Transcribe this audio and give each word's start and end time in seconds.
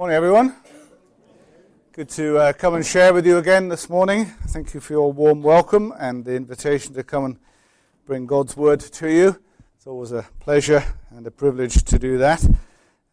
Morning, 0.00 0.16
everyone. 0.16 0.56
Good 1.92 2.08
to 2.08 2.38
uh, 2.38 2.52
come 2.54 2.74
and 2.74 2.86
share 2.86 3.12
with 3.12 3.26
you 3.26 3.36
again 3.36 3.68
this 3.68 3.90
morning. 3.90 4.24
Thank 4.48 4.72
you 4.72 4.80
for 4.80 4.94
your 4.94 5.12
warm 5.12 5.42
welcome 5.42 5.92
and 5.98 6.24
the 6.24 6.36
invitation 6.36 6.94
to 6.94 7.04
come 7.04 7.26
and 7.26 7.38
bring 8.06 8.24
God's 8.24 8.56
word 8.56 8.80
to 8.80 9.12
you. 9.12 9.38
It's 9.76 9.86
always 9.86 10.12
a 10.12 10.26
pleasure 10.38 10.82
and 11.10 11.26
a 11.26 11.30
privilege 11.30 11.84
to 11.84 11.98
do 11.98 12.16
that. 12.16 12.42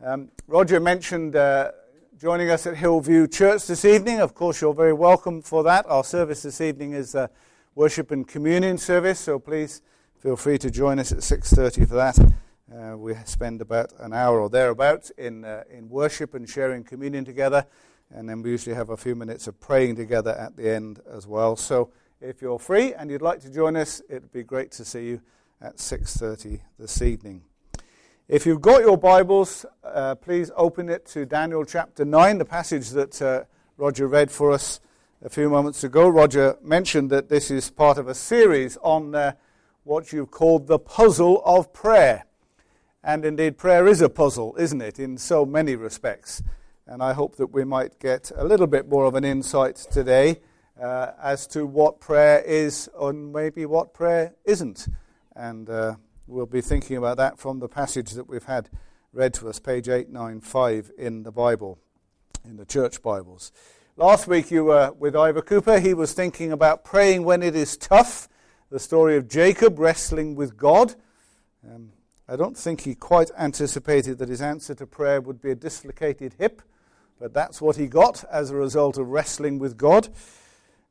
Um, 0.01 0.29
Roger 0.47 0.79
mentioned 0.79 1.35
uh, 1.35 1.71
joining 2.17 2.49
us 2.49 2.65
at 2.65 2.77
Hillview 2.77 3.27
Church 3.27 3.67
this 3.67 3.83
evening. 3.83 4.21
Of 4.21 4.33
course, 4.33 4.61
you're 4.61 4.73
very 4.73 4.93
welcome 4.93 5.41
for 5.41 5.63
that. 5.63 5.85
Our 5.89 6.05
service 6.05 6.43
this 6.43 6.61
evening 6.61 6.93
is 6.93 7.15
a 7.15 7.29
worship 7.75 8.11
and 8.11 8.25
communion 8.25 8.77
service, 8.77 9.19
so 9.19 9.39
please 9.39 9.81
feel 10.19 10.37
free 10.37 10.57
to 10.59 10.71
join 10.71 10.99
us 10.99 11.11
at 11.11 11.21
6:30 11.21 11.85
for 11.85 11.95
that. 11.95 12.17
Uh, 12.69 12.97
we 12.97 13.15
spend 13.23 13.61
about 13.61 13.93
an 13.99 14.11
hour 14.11 14.41
or 14.41 14.49
thereabouts 14.49 15.09
in, 15.11 15.45
uh, 15.45 15.63
in 15.69 15.87
worship 15.87 16.33
and 16.33 16.49
sharing 16.49 16.83
communion 16.83 17.23
together, 17.23 17.65
and 18.11 18.27
then 18.27 18.41
we 18.41 18.49
usually 18.49 18.75
have 18.75 18.89
a 18.89 18.97
few 18.97 19.15
minutes 19.15 19.47
of 19.47 19.57
praying 19.61 19.95
together 19.95 20.31
at 20.31 20.57
the 20.57 20.69
end 20.69 20.99
as 21.09 21.25
well. 21.25 21.55
So 21.55 21.91
if 22.19 22.41
you're 22.41 22.59
free 22.59 22.93
and 22.93 23.09
you'd 23.09 23.21
like 23.21 23.39
to 23.41 23.49
join 23.49 23.77
us, 23.77 24.01
it'd 24.09 24.33
be 24.33 24.43
great 24.43 24.71
to 24.71 24.83
see 24.83 25.07
you 25.07 25.21
at 25.61 25.77
6.30 25.77 26.59
this 26.77 27.01
evening. 27.01 27.43
If 28.27 28.45
you've 28.45 28.61
got 28.61 28.81
your 28.81 28.97
Bibles, 28.97 29.65
uh, 29.81 30.15
please 30.15 30.51
open 30.57 30.89
it 30.89 31.05
to 31.07 31.25
Daniel 31.25 31.63
chapter 31.63 32.03
9, 32.03 32.37
the 32.37 32.43
passage 32.43 32.89
that 32.89 33.21
uh, 33.21 33.43
Roger 33.77 34.07
read 34.07 34.29
for 34.29 34.51
us 34.51 34.81
a 35.23 35.29
few 35.29 35.49
moments 35.49 35.85
ago. 35.85 36.09
Roger 36.09 36.57
mentioned 36.61 37.11
that 37.11 37.29
this 37.29 37.49
is 37.49 37.69
part 37.69 37.97
of 37.97 38.09
a 38.09 38.13
series 38.13 38.75
on 38.81 39.15
uh, 39.15 39.31
what 39.85 40.11
you've 40.11 40.31
called 40.31 40.67
the 40.67 40.77
puzzle 40.77 41.41
of 41.45 41.71
prayer. 41.71 42.25
And 43.07 43.23
indeed, 43.23 43.57
prayer 43.57 43.87
is 43.87 44.01
a 44.01 44.09
puzzle, 44.09 44.53
isn't 44.59 44.81
it, 44.81 44.99
in 44.99 45.17
so 45.17 45.45
many 45.45 45.77
respects. 45.77 46.43
And 46.85 47.01
I 47.01 47.13
hope 47.13 47.37
that 47.37 47.53
we 47.53 47.63
might 47.63 47.99
get 47.99 48.33
a 48.35 48.43
little 48.43 48.67
bit 48.67 48.89
more 48.89 49.05
of 49.05 49.15
an 49.15 49.23
insight 49.23 49.77
today 49.77 50.41
uh, 50.77 51.11
as 51.23 51.47
to 51.47 51.65
what 51.65 52.01
prayer 52.01 52.41
is 52.41 52.89
and 52.99 53.31
maybe 53.31 53.65
what 53.65 53.93
prayer 53.93 54.35
isn't. 54.43 54.89
And 55.37 55.69
uh, 55.69 55.95
we'll 56.27 56.47
be 56.47 56.59
thinking 56.59 56.97
about 56.97 57.15
that 57.15 57.39
from 57.39 57.59
the 57.59 57.69
passage 57.69 58.11
that 58.11 58.27
we've 58.27 58.43
had 58.43 58.69
read 59.13 59.33
to 59.35 59.47
us, 59.47 59.57
page 59.57 59.87
895 59.87 60.91
in 60.97 61.23
the 61.23 61.31
Bible, 61.31 61.79
in 62.43 62.57
the 62.57 62.65
church 62.65 63.01
Bibles. 63.01 63.53
Last 63.95 64.27
week 64.27 64.51
you 64.51 64.65
were 64.65 64.91
with 64.91 65.15
Ivor 65.15 65.43
Cooper. 65.43 65.79
He 65.79 65.93
was 65.93 66.11
thinking 66.11 66.51
about 66.51 66.83
praying 66.83 67.23
when 67.23 67.41
it 67.41 67.55
is 67.55 67.77
tough, 67.77 68.27
the 68.69 68.79
story 68.79 69.15
of 69.15 69.29
Jacob 69.29 69.79
wrestling 69.79 70.35
with 70.35 70.57
God. 70.57 70.95
Um, 71.65 71.93
I 72.29 72.35
don't 72.35 72.57
think 72.57 72.81
he 72.81 72.93
quite 72.93 73.31
anticipated 73.37 74.17
that 74.17 74.27
his 74.27 74.41
answer 74.41 74.75
to 74.75 74.85
prayer 74.85 75.21
would 75.21 75.41
be 75.41 75.51
a 75.51 75.55
dislocated 75.55 76.35
hip, 76.37 76.61
but 77.21 77.33
that's 77.33 77.61
what 77.61 77.77
he 77.77 77.87
got 77.87 78.25
as 78.29 78.51
a 78.51 78.55
result 78.57 78.97
of 78.97 79.07
wrestling 79.07 79.59
with 79.59 79.77
God. 79.77 80.09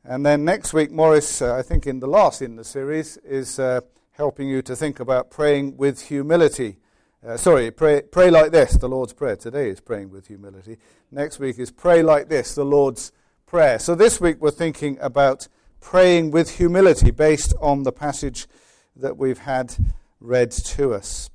And 0.02 0.24
then 0.24 0.46
next 0.46 0.72
week, 0.72 0.90
Morris, 0.90 1.42
uh, 1.42 1.54
I 1.54 1.60
think 1.60 1.86
in 1.86 2.00
the 2.00 2.06
last 2.06 2.40
in 2.40 2.56
the 2.56 2.64
series, 2.64 3.18
is 3.18 3.58
uh, 3.58 3.82
helping 4.12 4.48
you 4.48 4.62
to 4.62 4.74
think 4.74 4.98
about 4.98 5.30
praying 5.30 5.76
with 5.76 6.08
humility. 6.08 6.78
Uh, 7.26 7.36
sorry, 7.36 7.70
pray, 7.70 8.00
pray 8.00 8.30
like 8.30 8.50
this, 8.50 8.72
the 8.72 8.88
Lord's 8.88 9.12
Prayer. 9.12 9.36
Today 9.36 9.68
is 9.68 9.80
praying 9.80 10.08
with 10.08 10.28
humility. 10.28 10.78
Next 11.10 11.38
week 11.38 11.58
is 11.58 11.70
pray 11.70 12.02
like 12.02 12.30
this, 12.30 12.54
the 12.54 12.64
Lord's 12.64 13.12
Prayer. 13.44 13.78
So 13.78 13.94
this 13.94 14.22
week 14.22 14.40
we're 14.40 14.50
thinking 14.52 14.96
about 15.02 15.48
praying 15.82 16.30
with 16.30 16.56
humility 16.56 17.10
based 17.10 17.52
on 17.60 17.82
the 17.82 17.92
passage 17.92 18.46
that 18.94 19.18
we've 19.18 19.40
had 19.40 19.76
read 20.20 20.50
to 20.50 20.94
us. 20.94 21.30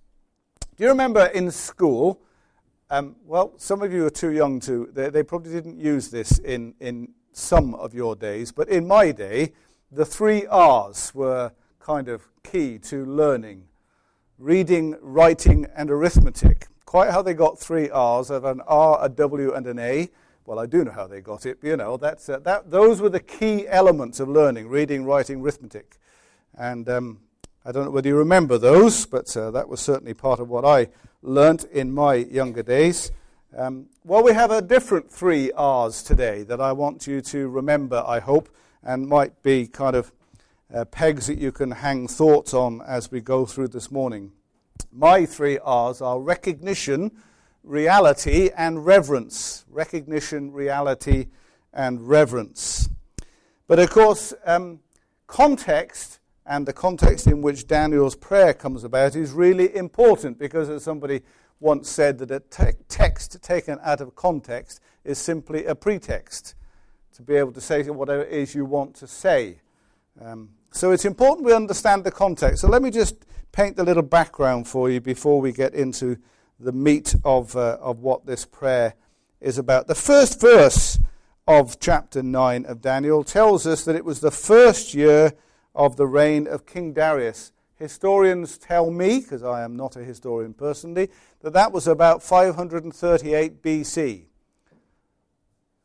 Do 0.77 0.83
you 0.83 0.89
remember 0.89 1.25
in 1.25 1.51
school? 1.51 2.21
Um, 2.89 3.15
well, 3.25 3.53
some 3.57 3.81
of 3.81 3.93
you 3.93 4.05
are 4.05 4.11
too 4.11 4.31
young 4.31 4.59
to, 4.61 4.89
they, 4.93 5.09
they, 5.09 5.23
probably 5.23 5.51
didn't 5.51 5.79
use 5.79 6.09
this 6.09 6.39
in, 6.39 6.73
in 6.79 7.13
some 7.31 7.73
of 7.75 7.93
your 7.93 8.15
days, 8.15 8.51
but 8.51 8.67
in 8.67 8.85
my 8.85 9.11
day, 9.11 9.53
the 9.91 10.05
three 10.05 10.45
R's 10.47 11.13
were 11.15 11.51
kind 11.79 12.09
of 12.09 12.27
key 12.43 12.77
to 12.79 13.05
learning 13.05 13.67
reading, 14.41 14.97
writing, 15.01 15.67
and 15.75 15.91
arithmetic. 15.91 16.67
Quite 16.85 17.11
how 17.11 17.21
they 17.21 17.35
got 17.35 17.59
three 17.59 17.89
R's 17.91 18.31
of 18.31 18.43
an 18.43 18.59
R, 18.67 18.97
a 18.99 19.07
W, 19.07 19.53
and 19.53 19.67
an 19.67 19.77
A. 19.77 20.09
Well, 20.45 20.57
I 20.57 20.65
do 20.65 20.83
know 20.83 20.91
how 20.91 21.05
they 21.05 21.21
got 21.21 21.45
it, 21.45 21.59
but 21.61 21.67
you 21.67 21.77
know, 21.77 21.95
that's, 21.95 22.27
uh, 22.27 22.39
that, 22.39 22.71
those 22.71 22.99
were 22.99 23.09
the 23.09 23.19
key 23.19 23.67
elements 23.67 24.19
of 24.19 24.27
learning 24.27 24.67
reading, 24.67 25.05
writing, 25.05 25.41
arithmetic. 25.41 25.97
And 26.57 26.89
um, 26.89 27.19
I 27.63 27.71
don't 27.71 27.85
know 27.85 27.91
whether 27.91 28.07
you 28.07 28.17
remember 28.17 28.57
those, 28.57 29.05
but 29.05 29.37
uh, 29.37 29.51
that 29.51 29.69
was 29.69 29.79
certainly 29.79 30.15
part 30.15 30.39
of 30.39 30.49
what 30.49 30.65
I 30.65 30.87
learnt 31.21 31.63
in 31.65 31.93
my 31.93 32.15
younger 32.15 32.63
days. 32.63 33.11
Um, 33.55 33.85
well, 34.03 34.23
we 34.23 34.33
have 34.33 34.49
a 34.49 34.63
different 34.63 35.11
three 35.11 35.51
R's 35.51 36.01
today 36.01 36.41
that 36.41 36.59
I 36.59 36.71
want 36.71 37.05
you 37.05 37.21
to 37.21 37.49
remember, 37.49 38.03
I 38.07 38.19
hope, 38.19 38.49
and 38.81 39.07
might 39.07 39.43
be 39.43 39.67
kind 39.67 39.95
of 39.95 40.11
uh, 40.73 40.85
pegs 40.85 41.27
that 41.27 41.37
you 41.37 41.51
can 41.51 41.69
hang 41.69 42.07
thoughts 42.07 42.55
on 42.55 42.81
as 42.81 43.11
we 43.11 43.21
go 43.21 43.45
through 43.45 43.67
this 43.67 43.91
morning. 43.91 44.31
My 44.91 45.27
three 45.27 45.59
R's 45.59 46.01
are 46.01 46.19
recognition, 46.19 47.11
reality, 47.63 48.49
and 48.57 48.87
reverence. 48.87 49.65
Recognition, 49.69 50.51
reality, 50.51 51.27
and 51.71 52.07
reverence. 52.07 52.89
But 53.67 53.77
of 53.77 53.91
course, 53.91 54.33
um, 54.47 54.79
context 55.27 56.20
and 56.45 56.65
the 56.65 56.73
context 56.73 57.27
in 57.27 57.41
which 57.41 57.67
Daniel's 57.67 58.15
prayer 58.15 58.53
comes 58.53 58.83
about 58.83 59.15
is 59.15 59.31
really 59.31 59.75
important 59.75 60.39
because, 60.39 60.69
as 60.69 60.83
somebody 60.83 61.21
once 61.59 61.89
said, 61.89 62.17
that 62.17 62.31
a 62.31 62.39
te- 62.39 62.77
text 62.87 63.41
taken 63.43 63.79
out 63.83 64.01
of 64.01 64.15
context 64.15 64.79
is 65.03 65.17
simply 65.17 65.65
a 65.65 65.75
pretext 65.75 66.55
to 67.13 67.21
be 67.21 67.35
able 67.35 67.51
to 67.51 67.61
say 67.61 67.83
whatever 67.83 68.23
it 68.23 68.31
is 68.31 68.55
you 68.55 68.65
want 68.65 68.95
to 68.95 69.07
say. 69.07 69.59
Um, 70.19 70.49
so 70.71 70.91
it's 70.91 71.05
important 71.05 71.45
we 71.45 71.53
understand 71.53 72.03
the 72.03 72.11
context. 72.11 72.61
So 72.61 72.67
let 72.67 72.81
me 72.81 72.89
just 72.89 73.25
paint 73.51 73.77
a 73.77 73.83
little 73.83 74.03
background 74.03 74.67
for 74.67 74.89
you 74.89 75.01
before 75.01 75.41
we 75.41 75.51
get 75.51 75.73
into 75.73 76.17
the 76.59 76.71
meat 76.71 77.15
of, 77.23 77.55
uh, 77.55 77.77
of 77.81 77.99
what 77.99 78.25
this 78.25 78.45
prayer 78.45 78.95
is 79.39 79.57
about. 79.57 79.87
The 79.87 79.95
first 79.95 80.39
verse 80.39 80.99
of 81.47 81.79
chapter 81.79 82.23
9 82.23 82.65
of 82.65 82.81
Daniel 82.81 83.23
tells 83.23 83.67
us 83.67 83.83
that 83.85 83.95
it 83.95 84.05
was 84.05 84.21
the 84.21 84.31
first 84.31 84.93
year 84.93 85.33
of 85.73 85.95
the 85.95 86.07
reign 86.07 86.47
of 86.47 86.65
King 86.65 86.93
Darius. 86.93 87.51
Historians 87.75 88.57
tell 88.57 88.91
me, 88.91 89.21
because 89.21 89.43
I 89.43 89.63
am 89.63 89.75
not 89.75 89.95
a 89.95 90.03
historian 90.03 90.53
personally, 90.53 91.09
that 91.41 91.53
that 91.53 91.71
was 91.71 91.87
about 91.87 92.21
538 92.21 93.63
BC. 93.63 94.25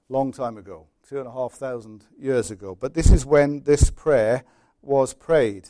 Long 0.08 0.32
time 0.32 0.58
ago, 0.58 0.86
two 1.08 1.18
and 1.18 1.26
a 1.26 1.32
half 1.32 1.52
thousand 1.52 2.04
years 2.18 2.50
ago. 2.50 2.76
But 2.78 2.94
this 2.94 3.10
is 3.10 3.24
when 3.24 3.62
this 3.62 3.90
prayer 3.90 4.44
was 4.82 5.14
prayed. 5.14 5.68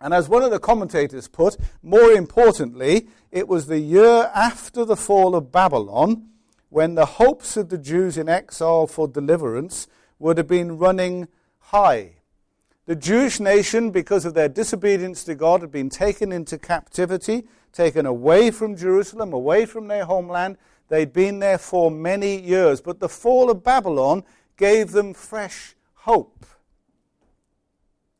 And 0.00 0.14
as 0.14 0.28
one 0.28 0.42
of 0.42 0.50
the 0.50 0.60
commentators 0.60 1.26
put, 1.26 1.56
more 1.82 2.12
importantly, 2.12 3.08
it 3.32 3.48
was 3.48 3.66
the 3.66 3.80
year 3.80 4.30
after 4.34 4.84
the 4.84 4.96
fall 4.96 5.34
of 5.34 5.50
Babylon 5.50 6.28
when 6.68 6.94
the 6.94 7.06
hopes 7.06 7.56
of 7.56 7.70
the 7.70 7.78
Jews 7.78 8.16
in 8.16 8.28
exile 8.28 8.86
for 8.86 9.08
deliverance 9.08 9.88
would 10.18 10.36
have 10.36 10.46
been 10.46 10.78
running 10.78 11.28
high. 11.58 12.17
The 12.88 12.96
Jewish 12.96 13.38
nation, 13.38 13.90
because 13.90 14.24
of 14.24 14.32
their 14.32 14.48
disobedience 14.48 15.22
to 15.24 15.34
God, 15.34 15.60
had 15.60 15.70
been 15.70 15.90
taken 15.90 16.32
into 16.32 16.56
captivity, 16.56 17.44
taken 17.70 18.06
away 18.06 18.50
from 18.50 18.78
Jerusalem, 18.78 19.34
away 19.34 19.66
from 19.66 19.88
their 19.88 20.06
homeland. 20.06 20.56
They'd 20.88 21.12
been 21.12 21.38
there 21.38 21.58
for 21.58 21.90
many 21.90 22.40
years. 22.40 22.80
But 22.80 22.98
the 22.98 23.08
fall 23.10 23.50
of 23.50 23.62
Babylon 23.62 24.24
gave 24.56 24.92
them 24.92 25.12
fresh 25.12 25.74
hope. 25.96 26.46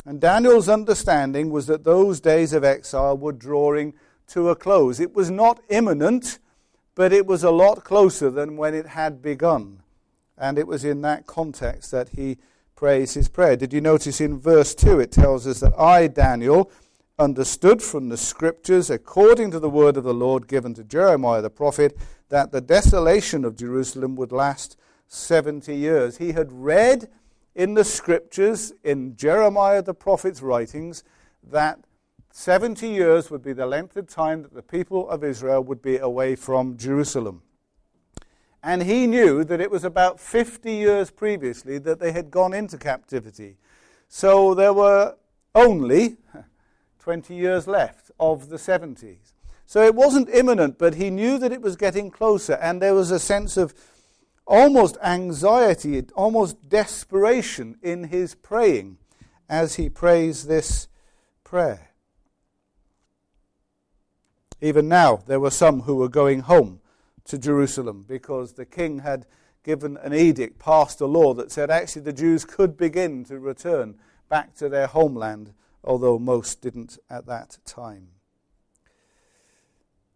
And 0.05 0.21
Daniel's 0.21 0.69
understanding 0.69 1.49
was 1.49 1.67
that 1.69 1.85
those 1.85 2.21
days 2.21 2.53
of 2.53 2.63
exile 2.63 3.17
were 3.17 3.33
drawing 3.33 3.95
to 4.27 4.51
a 4.51 4.55
close. 4.55 5.01
It 5.01 5.15
was 5.15 5.31
not 5.31 5.61
imminent, 5.71 6.41
but 6.95 7.11
it 7.11 7.25
was 7.25 7.43
a 7.43 7.51
lot 7.51 7.85
closer 7.85 8.29
than 8.31 8.59
when 8.59 8.75
it 8.75 8.89
had 8.89 9.23
begun. 9.23 9.81
And 10.37 10.59
it 10.59 10.67
was 10.67 10.85
in 10.85 11.01
that 11.01 11.27
context 11.27 11.91
that 11.93 12.11
he 12.11 12.37
prays 12.79 13.15
his 13.15 13.29
prayer. 13.29 13.57
Did 13.57 13.73
you 13.73 13.81
notice 13.81 14.21
in 14.21 14.39
verse 14.39 14.73
2 14.73 15.01
it 15.01 15.11
tells 15.11 15.49
us 15.49 15.59
that 15.59 15.77
I, 15.77 16.07
Daniel, 16.07 16.71
understood 17.19 17.83
from 17.83 18.09
the 18.09 18.17
scriptures, 18.17 18.89
according 18.89 19.51
to 19.51 19.59
the 19.59 19.69
word 19.69 19.97
of 19.97 20.05
the 20.05 20.15
Lord 20.15 20.47
given 20.47 20.75
to 20.75 20.85
Jeremiah 20.85 21.43
the 21.43 21.51
prophet, 21.51 21.99
that 22.29 22.53
the 22.53 22.61
desolation 22.61 23.45
of 23.45 23.57
Jerusalem 23.57 24.15
would 24.15 24.31
last 24.31 24.77
70 25.09 25.75
years. 25.75 26.19
He 26.19 26.31
had 26.31 26.53
read 26.53 27.09
in 27.57 27.75
the 27.75 27.83
scriptures, 27.83 28.73
in 28.85 29.17
Jeremiah 29.17 29.83
the 29.83 29.93
prophet's 29.93 30.41
writings, 30.41 31.03
that 31.43 31.81
70 32.31 32.87
years 32.87 33.29
would 33.29 33.43
be 33.43 33.55
the 33.55 33.67
length 33.67 33.97
of 33.97 34.07
time 34.07 34.43
that 34.43 34.55
the 34.55 34.63
people 34.63 35.11
of 35.11 35.25
Israel 35.25 35.65
would 35.65 35.83
be 35.83 35.97
away 35.97 36.37
from 36.37 36.77
Jerusalem. 36.77 37.43
And 38.63 38.83
he 38.83 39.07
knew 39.07 39.45
that 39.45 39.61
it 39.61 39.71
was 39.71 39.85
about 39.85 40.19
50 40.19 40.73
years 40.73 41.11
previously 41.11 41.79
that 41.79 42.01
they 42.01 42.13
had 42.13 42.31
gone 42.31 42.53
into 42.53 42.77
captivity. 42.77 43.57
So 44.09 44.55
there 44.55 44.73
were 44.73 45.17
only 45.55 46.17
20 46.99 47.35
years 47.35 47.67
left 47.67 48.11
of 48.19 48.49
the 48.49 48.57
70s. 48.57 49.33
So 49.65 49.83
it 49.83 49.95
wasn't 49.95 50.31
imminent, 50.31 50.79
but 50.79 50.95
he 50.95 51.11
knew 51.11 51.39
that 51.39 51.53
it 51.53 51.63
was 51.63 51.77
getting 51.77 52.11
closer. 52.11 52.55
And 52.55 52.83
there 52.83 52.95
was 52.95 53.11
a 53.11 53.19
sense 53.19 53.57
of 53.57 53.75
almost 54.47 54.97
anxiety, 55.03 56.03
almost 56.15 56.69
desperation 56.69 57.77
in 57.83 58.05
his 58.05 58.35
praying 58.35 58.97
as 59.49 59.77
he 59.77 59.89
prays 59.89 60.47
this 60.47 60.89
prayer. 61.45 61.91
Even 64.61 64.89
now, 64.89 65.23
there 65.27 65.39
were 65.39 65.51
some 65.51 65.83
who 65.83 65.97
were 65.97 66.09
going 66.09 66.41
home 66.41 66.81
to 67.29 67.39
Jerusalem 67.39 68.05
because 68.07 68.55
the 68.55 68.67
king 68.67 69.01
had 69.01 69.27
given 69.63 69.97
an 69.99 70.15
edict, 70.15 70.59
passed 70.59 71.01
a 71.01 71.07
law 71.07 71.35
that 71.35 71.53
said 71.53 71.71
actually 71.71 72.03
the 72.03 72.13
Jews 72.13 72.45
could 72.45 72.77
begin 72.77 73.25
to 73.25 73.39
return 73.39 73.97
back 74.29 74.55
to 74.57 74.69
their 74.69 74.87
homeland, 74.87 75.53
although 75.85 76.19
most 76.19 76.61
didn't 76.61 76.99
at 77.09 77.27
that 77.27 77.59
time. 77.65 78.09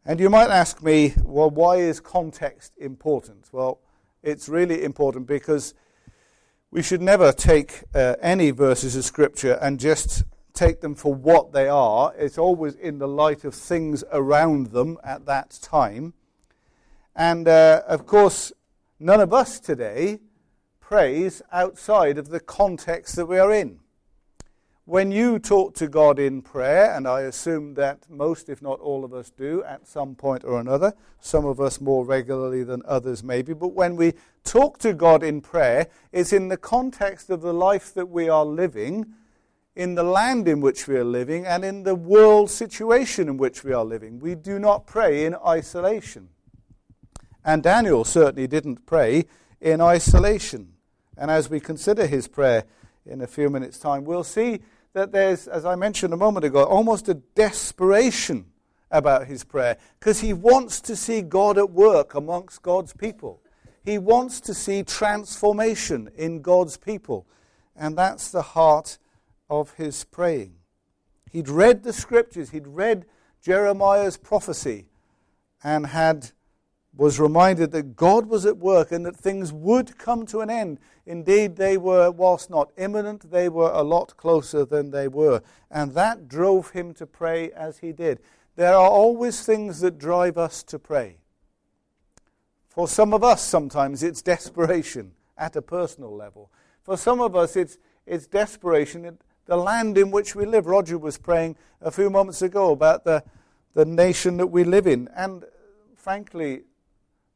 And 0.04 0.18
you 0.18 0.28
might 0.28 0.50
ask 0.50 0.82
me, 0.82 1.14
well, 1.22 1.50
why 1.50 1.76
is 1.76 2.00
context 2.00 2.72
important? 2.78 3.50
Well, 3.52 3.78
it's 4.22 4.48
really 4.48 4.82
important 4.82 5.26
because 5.26 5.74
we 6.70 6.82
should 6.82 7.02
never 7.02 7.32
take 7.32 7.84
uh, 7.94 8.16
any 8.20 8.50
verses 8.50 8.96
of 8.96 9.04
Scripture 9.04 9.58
and 9.60 9.78
just 9.78 10.24
take 10.54 10.80
them 10.80 10.94
for 10.94 11.14
what 11.14 11.52
they 11.52 11.68
are. 11.68 12.12
It's 12.16 12.38
always 12.38 12.74
in 12.74 12.98
the 12.98 13.08
light 13.08 13.44
of 13.44 13.54
things 13.54 14.02
around 14.10 14.68
them 14.68 14.98
at 15.04 15.26
that 15.26 15.58
time. 15.62 16.14
And 17.14 17.46
uh, 17.46 17.82
of 17.86 18.06
course, 18.06 18.52
none 18.98 19.20
of 19.20 19.32
us 19.32 19.60
today 19.60 20.20
prays 20.80 21.42
outside 21.52 22.18
of 22.18 22.28
the 22.28 22.40
context 22.40 23.16
that 23.16 23.26
we 23.26 23.38
are 23.38 23.52
in. 23.52 23.78
When 24.84 25.12
you 25.12 25.38
talk 25.38 25.74
to 25.76 25.86
God 25.86 26.18
in 26.18 26.42
prayer, 26.42 26.92
and 26.92 27.06
I 27.06 27.20
assume 27.20 27.74
that 27.74 28.10
most, 28.10 28.48
if 28.48 28.60
not 28.60 28.80
all 28.80 29.04
of 29.04 29.14
us, 29.14 29.30
do 29.30 29.62
at 29.62 29.86
some 29.86 30.16
point 30.16 30.42
or 30.42 30.58
another, 30.58 30.92
some 31.20 31.44
of 31.44 31.60
us 31.60 31.80
more 31.80 32.04
regularly 32.04 32.64
than 32.64 32.82
others 32.84 33.22
maybe, 33.22 33.54
but 33.54 33.68
when 33.68 33.94
we 33.94 34.14
talk 34.42 34.78
to 34.78 34.92
God 34.92 35.22
in 35.22 35.40
prayer, 35.40 35.86
it's 36.10 36.32
in 36.32 36.48
the 36.48 36.56
context 36.56 37.30
of 37.30 37.42
the 37.42 37.54
life 37.54 37.94
that 37.94 38.06
we 38.06 38.28
are 38.28 38.44
living, 38.44 39.06
in 39.76 39.94
the 39.94 40.02
land 40.02 40.48
in 40.48 40.60
which 40.60 40.88
we 40.88 40.96
are 40.96 41.04
living, 41.04 41.46
and 41.46 41.64
in 41.64 41.84
the 41.84 41.94
world 41.94 42.50
situation 42.50 43.28
in 43.28 43.36
which 43.36 43.62
we 43.62 43.72
are 43.72 43.84
living. 43.84 44.18
We 44.18 44.34
do 44.34 44.58
not 44.58 44.86
pray 44.86 45.24
in 45.24 45.36
isolation. 45.46 46.28
And 47.44 47.62
Daniel 47.62 48.04
certainly 48.04 48.46
didn't 48.46 48.86
pray 48.86 49.26
in 49.60 49.80
isolation. 49.80 50.74
And 51.16 51.30
as 51.30 51.50
we 51.50 51.60
consider 51.60 52.06
his 52.06 52.28
prayer 52.28 52.64
in 53.04 53.20
a 53.20 53.26
few 53.26 53.50
minutes' 53.50 53.78
time, 53.78 54.04
we'll 54.04 54.24
see 54.24 54.60
that 54.92 55.12
there's, 55.12 55.48
as 55.48 55.64
I 55.64 55.74
mentioned 55.74 56.12
a 56.12 56.16
moment 56.16 56.44
ago, 56.44 56.64
almost 56.64 57.08
a 57.08 57.14
desperation 57.14 58.46
about 58.90 59.26
his 59.26 59.42
prayer 59.42 59.78
because 59.98 60.20
he 60.20 60.32
wants 60.32 60.80
to 60.82 60.94
see 60.94 61.22
God 61.22 61.58
at 61.58 61.70
work 61.70 62.14
amongst 62.14 62.62
God's 62.62 62.92
people. 62.92 63.40
He 63.84 63.98
wants 63.98 64.40
to 64.42 64.54
see 64.54 64.82
transformation 64.82 66.10
in 66.16 66.42
God's 66.42 66.76
people. 66.76 67.26
And 67.74 67.96
that's 67.96 68.30
the 68.30 68.42
heart 68.42 68.98
of 69.48 69.72
his 69.74 70.04
praying. 70.04 70.54
He'd 71.30 71.48
read 71.48 71.82
the 71.82 71.92
scriptures, 71.92 72.50
he'd 72.50 72.66
read 72.66 73.06
Jeremiah's 73.42 74.18
prophecy, 74.18 74.86
and 75.64 75.86
had 75.86 76.32
was 76.94 77.18
reminded 77.18 77.70
that 77.72 77.96
God 77.96 78.26
was 78.26 78.44
at 78.44 78.58
work 78.58 78.92
and 78.92 79.06
that 79.06 79.16
things 79.16 79.52
would 79.52 79.96
come 79.96 80.26
to 80.26 80.40
an 80.40 80.50
end. 80.50 80.78
Indeed, 81.06 81.56
they 81.56 81.78
were, 81.78 82.10
whilst 82.10 82.50
not 82.50 82.70
imminent, 82.76 83.30
they 83.30 83.48
were 83.48 83.70
a 83.72 83.82
lot 83.82 84.16
closer 84.16 84.64
than 84.64 84.90
they 84.90 85.08
were. 85.08 85.42
And 85.70 85.94
that 85.94 86.28
drove 86.28 86.70
him 86.70 86.92
to 86.94 87.06
pray 87.06 87.50
as 87.52 87.78
he 87.78 87.92
did. 87.92 88.20
There 88.56 88.74
are 88.74 88.88
always 88.88 89.44
things 89.44 89.80
that 89.80 89.98
drive 89.98 90.36
us 90.36 90.62
to 90.64 90.78
pray. 90.78 91.16
For 92.68 92.86
some 92.86 93.14
of 93.14 93.24
us, 93.24 93.42
sometimes 93.42 94.02
it's 94.02 94.22
desperation 94.22 95.12
at 95.38 95.56
a 95.56 95.62
personal 95.62 96.14
level. 96.14 96.50
For 96.82 96.96
some 96.96 97.20
of 97.20 97.34
us, 97.34 97.56
it's, 97.56 97.78
it's 98.06 98.26
desperation 98.26 99.04
in 99.04 99.18
the 99.46 99.56
land 99.56 99.96
in 99.96 100.10
which 100.10 100.34
we 100.34 100.44
live. 100.44 100.66
Roger 100.66 100.98
was 100.98 101.16
praying 101.18 101.56
a 101.80 101.90
few 101.90 102.10
moments 102.10 102.42
ago 102.42 102.70
about 102.70 103.04
the, 103.04 103.24
the 103.74 103.84
nation 103.84 104.36
that 104.36 104.46
we 104.46 104.64
live 104.64 104.86
in. 104.86 105.08
And 105.16 105.44
frankly, 105.96 106.62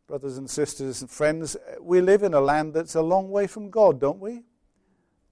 brothers 0.06 0.38
and 0.38 0.48
sisters 0.48 1.00
and 1.00 1.10
friends, 1.10 1.56
we 1.80 2.00
live 2.00 2.22
in 2.22 2.32
a 2.32 2.40
land 2.40 2.74
that's 2.74 2.94
a 2.94 3.02
long 3.02 3.28
way 3.28 3.46
from 3.48 3.70
God, 3.70 3.98
don't 3.98 4.20
we? 4.20 4.42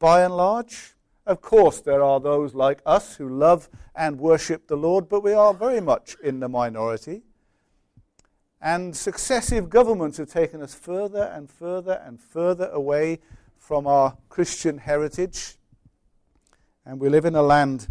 By 0.01 0.25
and 0.25 0.37
large. 0.37 0.95
Of 1.27 1.41
course, 1.41 1.81
there 1.81 2.03
are 2.03 2.19
those 2.19 2.55
like 2.55 2.83
us 2.85 3.15
who 3.15 3.29
love 3.29 3.69
and 3.95 4.19
worship 4.19 4.67
the 4.67 4.77
Lord, 4.77 5.09
but 5.09 5.23
we 5.23 5.33
are 5.33 5.55
very 5.55 5.81
much 5.81 6.17
in 6.23 6.41
the 6.41 6.49
minority. 6.49 7.23
And 8.61 8.97
successive 8.97 9.71
governments 9.71 10.19
have 10.19 10.31
taken 10.31 10.61
us 10.61 10.75
further 10.75 11.31
and 11.33 11.49
further 11.49 12.03
and 12.05 12.21
further 12.21 12.69
away 12.71 13.21
from 13.57 13.87
our 13.87 14.17
Christian 14.29 14.79
heritage. 14.79 15.57
And 16.85 16.99
we 16.99 17.09
live 17.09 17.25
in 17.25 17.37
a 17.37 17.43
land 17.43 17.87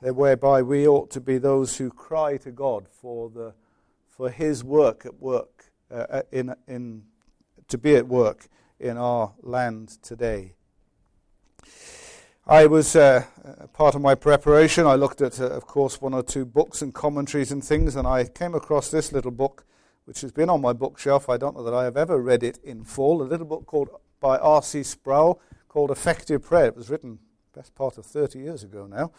whereby 0.00 0.62
we 0.62 0.88
ought 0.88 1.10
to 1.10 1.20
be 1.20 1.36
those 1.36 1.76
who 1.76 1.90
cry 1.90 2.38
to 2.38 2.50
God 2.50 2.88
for, 2.88 3.28
the, 3.28 3.52
for 4.08 4.30
His 4.30 4.64
work 4.64 5.04
at 5.04 5.20
work 5.20 5.59
uh, 5.90 6.06
uh, 6.08 6.22
in, 6.30 6.54
in, 6.68 7.02
to 7.68 7.78
be 7.78 7.96
at 7.96 8.06
work 8.06 8.48
in 8.78 8.96
our 8.96 9.32
land 9.42 9.98
today. 10.02 10.54
I 12.46 12.66
was, 12.66 12.96
uh, 12.96 13.24
uh, 13.44 13.66
part 13.68 13.94
of 13.94 14.00
my 14.00 14.14
preparation, 14.14 14.86
I 14.86 14.94
looked 14.94 15.20
at, 15.20 15.40
uh, 15.40 15.48
of 15.50 15.66
course, 15.66 16.00
one 16.00 16.14
or 16.14 16.22
two 16.22 16.44
books 16.44 16.82
and 16.82 16.94
commentaries 16.94 17.52
and 17.52 17.62
things, 17.62 17.96
and 17.96 18.06
I 18.06 18.24
came 18.24 18.54
across 18.54 18.90
this 18.90 19.12
little 19.12 19.30
book, 19.30 19.64
which 20.04 20.20
has 20.22 20.32
been 20.32 20.48
on 20.48 20.60
my 20.60 20.72
bookshelf. 20.72 21.28
I 21.28 21.36
don't 21.36 21.56
know 21.56 21.62
that 21.62 21.74
I 21.74 21.84
have 21.84 21.96
ever 21.96 22.20
read 22.20 22.42
it 22.42 22.58
in 22.64 22.84
full. 22.84 23.22
A 23.22 23.24
little 23.24 23.46
book 23.46 23.66
called 23.66 23.90
by 24.20 24.38
R.C. 24.38 24.82
Sproul 24.82 25.40
called 25.68 25.90
Effective 25.90 26.42
Prayer. 26.42 26.66
It 26.66 26.76
was 26.76 26.90
written 26.90 27.18
best 27.54 27.74
part 27.74 27.98
of 27.98 28.06
30 28.06 28.38
years 28.38 28.62
ago 28.62 28.86
now. 28.86 29.12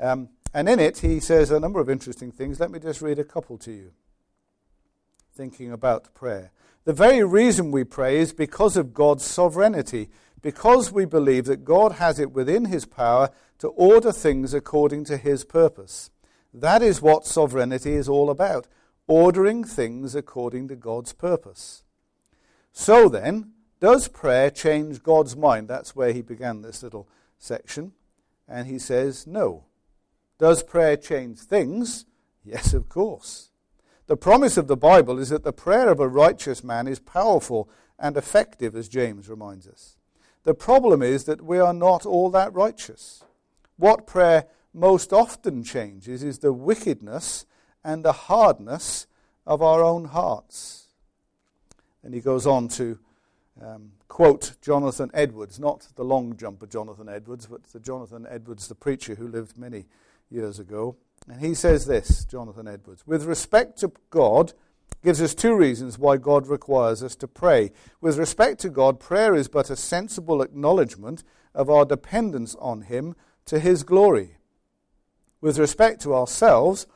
Um, 0.00 0.28
and 0.54 0.68
in 0.68 0.78
it, 0.78 0.98
he 0.98 1.20
says 1.20 1.50
a 1.50 1.60
number 1.60 1.80
of 1.80 1.88
interesting 1.90 2.30
things. 2.30 2.60
Let 2.60 2.70
me 2.70 2.78
just 2.78 3.02
read 3.02 3.18
a 3.18 3.24
couple 3.24 3.58
to 3.58 3.72
you 3.72 3.92
thinking 5.34 5.72
about 5.72 6.14
prayer. 6.14 6.50
The 6.84 6.92
very 6.92 7.24
reason 7.24 7.70
we 7.70 7.84
pray 7.84 8.18
is 8.18 8.32
because 8.32 8.76
of 8.76 8.92
God's 8.92 9.24
sovereignty, 9.24 10.08
because 10.40 10.92
we 10.92 11.04
believe 11.04 11.44
that 11.46 11.64
God 11.64 11.92
has 11.92 12.18
it 12.18 12.32
within 12.32 12.66
his 12.66 12.84
power 12.84 13.30
to 13.58 13.68
order 13.68 14.12
things 14.12 14.52
according 14.52 15.04
to 15.04 15.16
his 15.16 15.44
purpose. 15.44 16.10
That 16.52 16.82
is 16.82 17.00
what 17.00 17.24
sovereignty 17.24 17.92
is 17.92 18.08
all 18.08 18.28
about 18.28 18.66
ordering 19.06 19.64
things 19.64 20.14
according 20.14 20.68
to 20.68 20.76
God's 20.76 21.12
purpose. 21.12 21.84
So 22.72 23.08
then, 23.08 23.52
does 23.80 24.08
prayer 24.08 24.50
change 24.50 25.02
God's 25.02 25.36
mind? 25.36 25.68
That's 25.68 25.94
where 25.94 26.12
he 26.12 26.22
began 26.22 26.62
this 26.62 26.82
little 26.82 27.08
section. 27.38 27.92
And 28.48 28.66
he 28.66 28.78
says, 28.78 29.26
no. 29.26 29.64
Does 30.38 30.62
prayer 30.62 30.96
change 30.96 31.38
things? 31.38 32.06
Yes, 32.44 32.74
of 32.74 32.88
course. 32.88 33.51
The 34.06 34.16
promise 34.16 34.56
of 34.56 34.66
the 34.66 34.76
Bible 34.76 35.18
is 35.18 35.28
that 35.28 35.44
the 35.44 35.52
prayer 35.52 35.88
of 35.88 36.00
a 36.00 36.08
righteous 36.08 36.64
man 36.64 36.88
is 36.88 36.98
powerful 36.98 37.68
and 37.98 38.16
effective, 38.16 38.74
as 38.74 38.88
James 38.88 39.28
reminds 39.28 39.66
us. 39.66 39.96
The 40.44 40.54
problem 40.54 41.02
is 41.02 41.24
that 41.24 41.42
we 41.42 41.58
are 41.58 41.72
not 41.72 42.04
all 42.04 42.30
that 42.30 42.52
righteous. 42.52 43.22
What 43.76 44.06
prayer 44.06 44.46
most 44.74 45.12
often 45.12 45.62
changes 45.62 46.22
is 46.22 46.38
the 46.38 46.52
wickedness 46.52 47.46
and 47.84 48.04
the 48.04 48.12
hardness 48.12 49.06
of 49.46 49.62
our 49.62 49.82
own 49.84 50.06
hearts. 50.06 50.88
And 52.02 52.14
he 52.14 52.20
goes 52.20 52.46
on 52.46 52.68
to 52.68 52.98
um, 53.60 53.92
quote 54.08 54.56
Jonathan 54.60 55.10
Edwards, 55.14 55.60
not 55.60 55.88
the 55.94 56.04
long 56.04 56.36
jumper 56.36 56.66
Jonathan 56.66 57.08
Edwards, 57.08 57.46
but 57.46 57.62
the 57.64 57.80
Jonathan 57.80 58.26
Edwards, 58.28 58.68
the 58.68 58.74
preacher 58.74 59.14
who 59.14 59.28
lived 59.28 59.56
many 59.56 59.86
years 60.30 60.58
ago. 60.58 60.96
And 61.28 61.40
he 61.40 61.54
says 61.54 61.86
this, 61.86 62.24
Jonathan 62.24 62.66
Edwards, 62.66 63.06
with 63.06 63.24
respect 63.24 63.78
to 63.78 63.92
God, 64.10 64.52
gives 65.02 65.20
us 65.20 65.34
two 65.34 65.56
reasons 65.56 65.98
why 65.98 66.16
God 66.16 66.46
requires 66.46 67.02
us 67.02 67.16
to 67.16 67.28
pray. 67.28 67.72
With 68.00 68.18
respect 68.18 68.60
to 68.60 68.70
God, 68.70 69.00
prayer 69.00 69.34
is 69.34 69.48
but 69.48 69.70
a 69.70 69.76
sensible 69.76 70.42
acknowledgement 70.42 71.24
of 71.54 71.68
our 71.70 71.84
dependence 71.84 72.54
on 72.56 72.82
Him 72.82 73.14
to 73.46 73.58
His 73.58 73.82
glory. 73.82 74.38
With 75.40 75.58
respect 75.58 76.00
to 76.02 76.14
ourselves, 76.14 76.86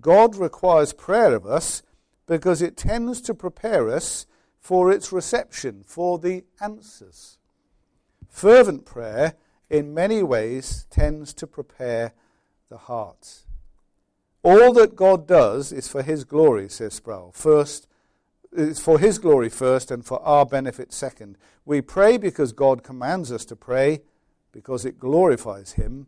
God 0.00 0.36
requires 0.36 0.92
prayer 0.92 1.34
of 1.34 1.46
us 1.46 1.82
because 2.26 2.62
it 2.62 2.76
tends 2.76 3.20
to 3.22 3.34
prepare 3.34 3.88
us 3.88 4.26
for 4.60 4.90
its 4.90 5.12
reception, 5.12 5.82
for 5.86 6.18
the 6.18 6.44
answers. 6.60 7.38
Fervent 8.28 8.84
prayer, 8.84 9.34
in 9.70 9.94
many 9.94 10.22
ways, 10.22 10.86
tends 10.90 11.32
to 11.34 11.46
prepare 11.46 12.12
the 12.68 12.78
heart. 12.78 13.45
All 14.46 14.72
that 14.74 14.94
God 14.94 15.26
does 15.26 15.72
is 15.72 15.88
for 15.88 16.04
His 16.04 16.22
glory, 16.22 16.68
says 16.68 16.94
Sproul. 16.94 17.32
First, 17.34 17.88
it's 18.52 18.78
for 18.78 19.00
His 19.00 19.18
glory 19.18 19.48
first 19.48 19.90
and 19.90 20.06
for 20.06 20.22
our 20.22 20.46
benefit 20.46 20.92
second. 20.92 21.36
We 21.64 21.80
pray 21.80 22.16
because 22.16 22.52
God 22.52 22.84
commands 22.84 23.32
us 23.32 23.44
to 23.46 23.56
pray, 23.56 24.02
because 24.52 24.84
it 24.84 25.00
glorifies 25.00 25.72
Him, 25.72 26.06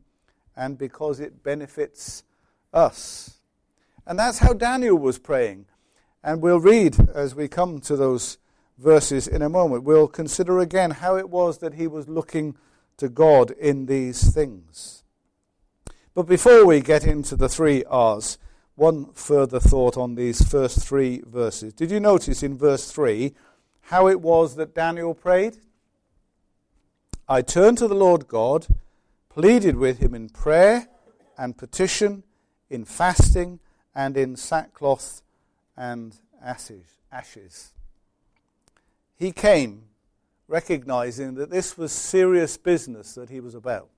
and 0.54 0.78
because 0.78 1.18
it 1.18 1.42
benefits 1.42 2.23
us. 2.73 3.40
And 4.07 4.21
that's 4.21 4.38
how 4.38 4.52
Daniel 4.52 4.97
was 4.97 5.18
praying. 5.18 5.66
And 6.23 6.40
we'll 6.40 6.61
read 6.61 6.97
as 7.12 7.35
we 7.35 7.49
come 7.49 7.80
to 7.80 7.97
those 7.97 8.38
verses 8.78 9.26
in 9.26 9.42
a 9.42 9.49
moment. 9.49 9.83
We'll 9.83 10.07
consider 10.07 10.61
again 10.61 10.92
how 10.92 11.16
it 11.16 11.28
was 11.28 11.59
that 11.59 11.75
he 11.75 11.88
was 11.88 12.09
looking 12.09 12.57
to 12.99 13.09
God 13.09 13.50
in 13.50 13.87
these 13.87 14.33
things. 14.33 15.02
But 16.19 16.27
before 16.27 16.67
we 16.67 16.81
get 16.81 17.07
into 17.07 17.37
the 17.37 17.49
three 17.49 17.85
R's, 17.85 18.39
one 18.75 19.13
further 19.13 19.61
thought 19.61 19.97
on 19.97 20.17
these 20.17 20.43
first 20.43 20.81
three 20.81 21.23
verses. 21.25 21.73
Did 21.73 21.93
you 21.93 22.01
notice 22.01 22.43
in 22.43 22.59
verse 22.59 22.91
3 22.91 23.33
how 23.83 24.09
it 24.09 24.21
was 24.21 24.57
that 24.57 24.75
Daniel 24.75 25.15
prayed? 25.15 25.59
I 27.29 27.43
turned 27.43 27.79
to 27.79 27.87
the 27.87 27.95
Lord 27.95 28.27
God, 28.27 28.67
pleaded 29.29 29.77
with 29.77 30.01
him 30.01 30.13
in 30.13 30.29
prayer 30.29 30.89
and 31.39 31.57
petition, 31.57 32.25
in 32.69 32.85
fasting, 32.85 33.61
and 33.95 34.17
in 34.17 34.35
sackcloth 34.35 35.23
and 35.77 36.17
ashes. 36.43 37.75
He 39.15 39.31
came 39.31 39.85
recognizing 40.49 41.35
that 41.35 41.51
this 41.51 41.79
was 41.79 41.93
serious 41.93 42.57
business 42.57 43.15
that 43.15 43.31
he 43.31 43.39
was 43.39 43.55
about, 43.55 43.91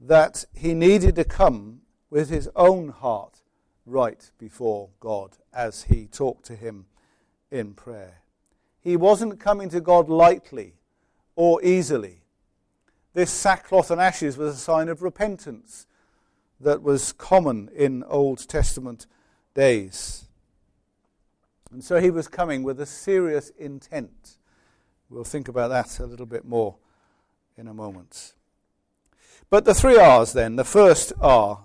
that 0.00 0.44
he 0.54 0.74
needed 0.74 1.16
to 1.16 1.24
come 1.24 1.80
with 2.10 2.30
his 2.30 2.48
own 2.54 2.88
heart 2.88 3.42
right 3.84 4.30
before 4.38 4.90
God 5.00 5.36
as 5.52 5.84
he 5.84 6.06
talked 6.06 6.44
to 6.46 6.54
him 6.54 6.86
in 7.50 7.74
prayer. 7.74 8.22
He 8.80 8.96
wasn't 8.96 9.40
coming 9.40 9.68
to 9.70 9.80
God 9.80 10.08
lightly 10.08 10.74
or 11.34 11.62
easily. 11.62 12.22
This 13.14 13.30
sackcloth 13.30 13.90
and 13.90 14.00
ashes 14.00 14.36
was 14.36 14.54
a 14.54 14.58
sign 14.58 14.88
of 14.88 15.02
repentance 15.02 15.86
that 16.60 16.82
was 16.82 17.12
common 17.12 17.70
in 17.74 18.04
Old 18.04 18.48
Testament 18.48 19.06
days. 19.54 20.24
And 21.70 21.82
so 21.82 22.00
he 22.00 22.10
was 22.10 22.28
coming 22.28 22.62
with 22.62 22.80
a 22.80 22.86
serious 22.86 23.50
intent. 23.58 24.38
We'll 25.10 25.24
think 25.24 25.48
about 25.48 25.68
that 25.68 25.98
a 25.98 26.06
little 26.06 26.26
bit 26.26 26.44
more 26.44 26.76
in 27.56 27.68
a 27.68 27.74
moment. 27.74 28.34
But 29.50 29.64
the 29.64 29.74
three 29.74 29.96
R's 29.96 30.32
then. 30.32 30.56
The 30.56 30.64
first 30.64 31.12
R 31.20 31.64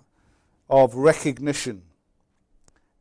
of 0.70 0.96
recognition. 0.96 1.84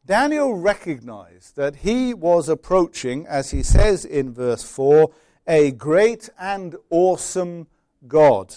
Daniel 0.05 0.55
recognized 0.55 1.55
that 1.55 1.77
he 1.77 2.13
was 2.13 2.49
approaching, 2.49 3.25
as 3.27 3.53
he 3.53 3.63
says 3.63 4.05
in 4.05 4.35
verse 4.35 4.65
4, 4.65 5.13
a 5.47 5.71
great 5.71 6.29
and 6.39 6.75
awesome 6.91 7.69
God. 8.09 8.57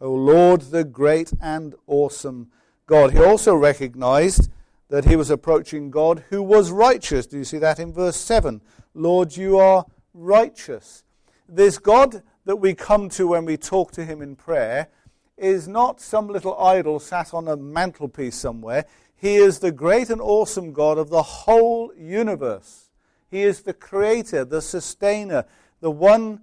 O 0.00 0.12
Lord, 0.12 0.62
the 0.62 0.84
great 0.84 1.32
and 1.40 1.74
awesome 1.88 2.50
God. 2.86 3.12
He 3.12 3.18
also 3.18 3.54
recognized 3.54 4.50
that 4.88 5.06
he 5.06 5.16
was 5.16 5.30
approaching 5.30 5.90
God 5.90 6.24
who 6.30 6.42
was 6.42 6.70
righteous. 6.70 7.26
Do 7.26 7.38
you 7.38 7.44
see 7.44 7.58
that 7.58 7.80
in 7.80 7.92
verse 7.92 8.16
7? 8.16 8.60
Lord, 8.94 9.36
you 9.36 9.58
are 9.58 9.86
righteous. 10.12 11.02
This 11.48 11.78
God 11.78 12.22
that 12.44 12.56
we 12.56 12.74
come 12.74 13.08
to 13.10 13.26
when 13.26 13.44
we 13.44 13.56
talk 13.56 13.90
to 13.92 14.04
him 14.04 14.22
in 14.22 14.36
prayer 14.36 14.88
is 15.36 15.66
not 15.66 16.00
some 16.00 16.28
little 16.28 16.58
idol 16.58 17.00
sat 17.00 17.34
on 17.34 17.48
a 17.48 17.56
mantelpiece 17.56 18.36
somewhere. 18.36 18.86
He 19.16 19.36
is 19.36 19.58
the 19.58 19.72
great 19.72 20.10
and 20.10 20.20
awesome 20.20 20.72
God 20.72 20.98
of 20.98 21.10
the 21.10 21.22
whole 21.22 21.92
universe. 21.96 22.90
He 23.30 23.42
is 23.42 23.62
the 23.62 23.74
creator, 23.74 24.44
the 24.44 24.62
sustainer, 24.62 25.44
the 25.80 25.90
one 25.90 26.42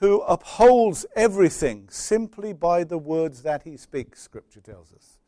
who 0.00 0.20
upholds 0.22 1.06
everything 1.14 1.86
simply 1.90 2.52
by 2.52 2.84
the 2.84 2.98
words 2.98 3.42
that 3.42 3.62
he 3.62 3.76
speaks, 3.76 4.22
Scripture 4.22 4.60
tells 4.60 4.92
us. 4.92 5.18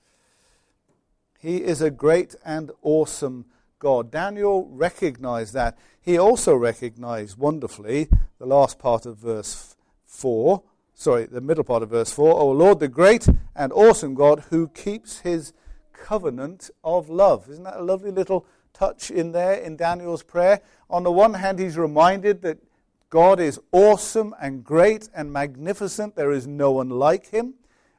He 1.39 1.59
is 1.59 1.81
a 1.81 1.91
great 1.91 2.35
and 2.45 2.71
awesome 2.83 3.47
God. 3.79 4.11
Daniel 4.11 4.67
recognized 4.69 5.55
that. 5.55 5.79
He 6.01 6.19
also 6.19 6.55
recognized 6.55 7.39
wonderfully 7.39 8.09
the 8.39 8.47
last 8.47 8.79
part 8.79 9.07
of 9.07 9.19
verse 9.19 9.77
4 10.07 10.63
sorry, 10.97 11.27
the 11.27 11.41
middle 11.41 11.63
part 11.63 11.85
of 11.85 11.91
verse 11.91 12.11
4. 12.11 12.35
O 12.35 12.51
Lord, 12.51 12.81
the 12.81 12.89
great 12.89 13.29
and 13.55 13.73
awesome 13.73 14.15
God 14.15 14.45
who 14.51 14.69
keeps 14.69 15.21
his 15.21 15.53
covenant 15.93 16.71
of 16.83 17.09
love. 17.09 17.49
Isn't 17.49 17.65
that 17.65 17.77
a 17.77 17.85
lovely 17.85 18.11
little 18.11 18.47
touch 18.73 19.11
in 19.11 19.33
there 19.33 19.55
in 19.55 19.77
Daniel's 19.77 20.23
prayer? 20.23 20.61
On 20.91 21.05
the 21.05 21.13
one 21.13 21.35
hand, 21.35 21.59
he's 21.59 21.79
reminded 21.79 22.43
that 22.43 22.59
God 23.11 23.39
is 23.39 23.61
awesome 23.71 24.35
and 24.41 24.65
great 24.65 25.09
and 25.15 25.33
magnificent. 25.33 26.17
There 26.17 26.33
is 26.33 26.47
no 26.47 26.73
one 26.73 26.91
like 26.91 27.29
him. 27.29 27.55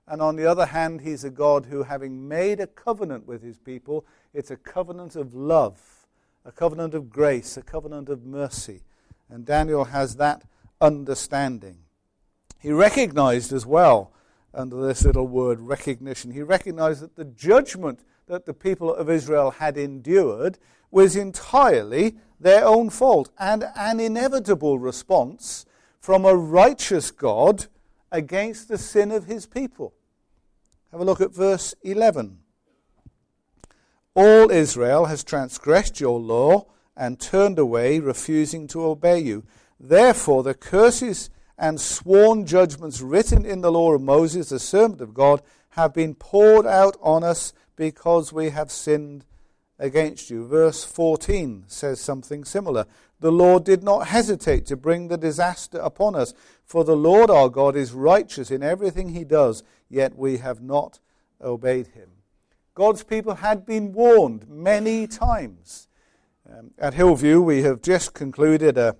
And 0.07 0.21
on 0.21 0.35
the 0.35 0.45
other 0.45 0.67
hand, 0.67 1.01
he's 1.01 1.23
a 1.23 1.29
God 1.29 1.67
who, 1.67 1.83
having 1.83 2.27
made 2.27 2.59
a 2.59 2.67
covenant 2.67 3.27
with 3.27 3.41
his 3.41 3.57
people, 3.57 4.05
it's 4.33 4.51
a 4.51 4.57
covenant 4.57 5.15
of 5.15 5.33
love, 5.33 6.07
a 6.45 6.51
covenant 6.51 6.93
of 6.93 7.09
grace, 7.09 7.57
a 7.57 7.61
covenant 7.61 8.09
of 8.09 8.25
mercy. 8.25 8.83
And 9.29 9.45
Daniel 9.45 9.85
has 9.85 10.15
that 10.15 10.43
understanding. 10.79 11.79
He 12.59 12.71
recognized 12.71 13.53
as 13.53 13.65
well, 13.65 14.11
under 14.53 14.85
this 14.85 15.03
little 15.03 15.27
word 15.27 15.59
recognition, 15.61 16.31
he 16.31 16.41
recognized 16.41 17.01
that 17.01 17.15
the 17.15 17.25
judgment 17.25 18.03
that 18.27 18.45
the 18.45 18.53
people 18.53 18.93
of 18.93 19.09
Israel 19.09 19.51
had 19.51 19.77
endured 19.77 20.57
was 20.91 21.15
entirely 21.15 22.17
their 22.39 22.65
own 22.65 22.89
fault 22.89 23.29
and 23.37 23.65
an 23.75 23.99
inevitable 23.99 24.79
response 24.79 25.65
from 25.99 26.25
a 26.25 26.35
righteous 26.35 27.11
God 27.11 27.67
against 28.11 28.67
the 28.67 28.77
sin 28.77 29.11
of 29.11 29.25
his 29.25 29.45
people. 29.45 29.93
Have 30.91 31.01
a 31.01 31.05
look 31.05 31.21
at 31.21 31.33
verse 31.33 31.75
11. 31.83 32.39
All 34.15 34.49
Israel 34.49 35.05
has 35.05 35.23
transgressed 35.23 35.99
your 35.99 36.19
law 36.19 36.65
and 36.95 37.19
turned 37.19 37.59
away, 37.59 37.99
refusing 37.99 38.67
to 38.67 38.83
obey 38.83 39.19
you. 39.19 39.43
Therefore, 39.79 40.41
the 40.41 40.55
curses 40.55 41.29
and 41.57 41.81
sworn 41.81 42.45
judgments 42.45 43.01
written 43.01 43.45
in 43.45 43.61
the 43.61 43.71
law 43.71 43.93
of 43.93 44.01
Moses, 44.01 44.49
the 44.49 44.59
servant 44.59 45.01
of 45.01 45.13
God, 45.13 45.41
have 45.71 45.93
been 45.93 46.15
poured 46.15 46.65
out 46.65 46.97
on 47.01 47.23
us 47.23 47.53
because 47.75 48.31
we 48.31 48.49
have 48.49 48.71
sinned 48.71 49.25
against 49.79 50.29
you. 50.29 50.45
Verse 50.47 50.83
14 50.83 51.65
says 51.67 51.99
something 51.99 52.43
similar. 52.43 52.85
The 53.19 53.31
Lord 53.31 53.63
did 53.63 53.83
not 53.83 54.07
hesitate 54.07 54.65
to 54.67 54.77
bring 54.77 55.07
the 55.07 55.17
disaster 55.17 55.79
upon 55.79 56.15
us, 56.15 56.33
for 56.63 56.83
the 56.83 56.95
Lord 56.95 57.29
our 57.29 57.49
God 57.49 57.75
is 57.75 57.93
righteous 57.93 58.51
in 58.51 58.61
everything 58.61 59.09
he 59.09 59.23
does, 59.23 59.63
yet 59.89 60.15
we 60.15 60.37
have 60.37 60.61
not 60.61 60.99
obeyed 61.41 61.87
him. 61.87 62.09
God's 62.75 63.03
people 63.03 63.35
had 63.35 63.65
been 63.65 63.91
warned 63.91 64.47
many 64.47 65.07
times. 65.07 65.87
Um, 66.47 66.71
at 66.77 66.93
Hillview, 66.93 67.41
we 67.41 67.63
have 67.63 67.81
just 67.81 68.13
concluded 68.13 68.77
a 68.77 68.95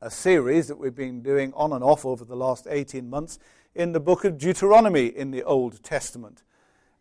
a 0.00 0.10
series 0.10 0.68
that 0.68 0.78
we've 0.78 0.94
been 0.94 1.22
doing 1.22 1.52
on 1.54 1.72
and 1.72 1.82
off 1.82 2.06
over 2.06 2.24
the 2.24 2.36
last 2.36 2.66
18 2.70 3.08
months 3.10 3.38
in 3.74 3.92
the 3.92 4.00
book 4.00 4.24
of 4.24 4.38
Deuteronomy 4.38 5.06
in 5.06 5.30
the 5.30 5.42
Old 5.42 5.82
Testament. 5.82 6.44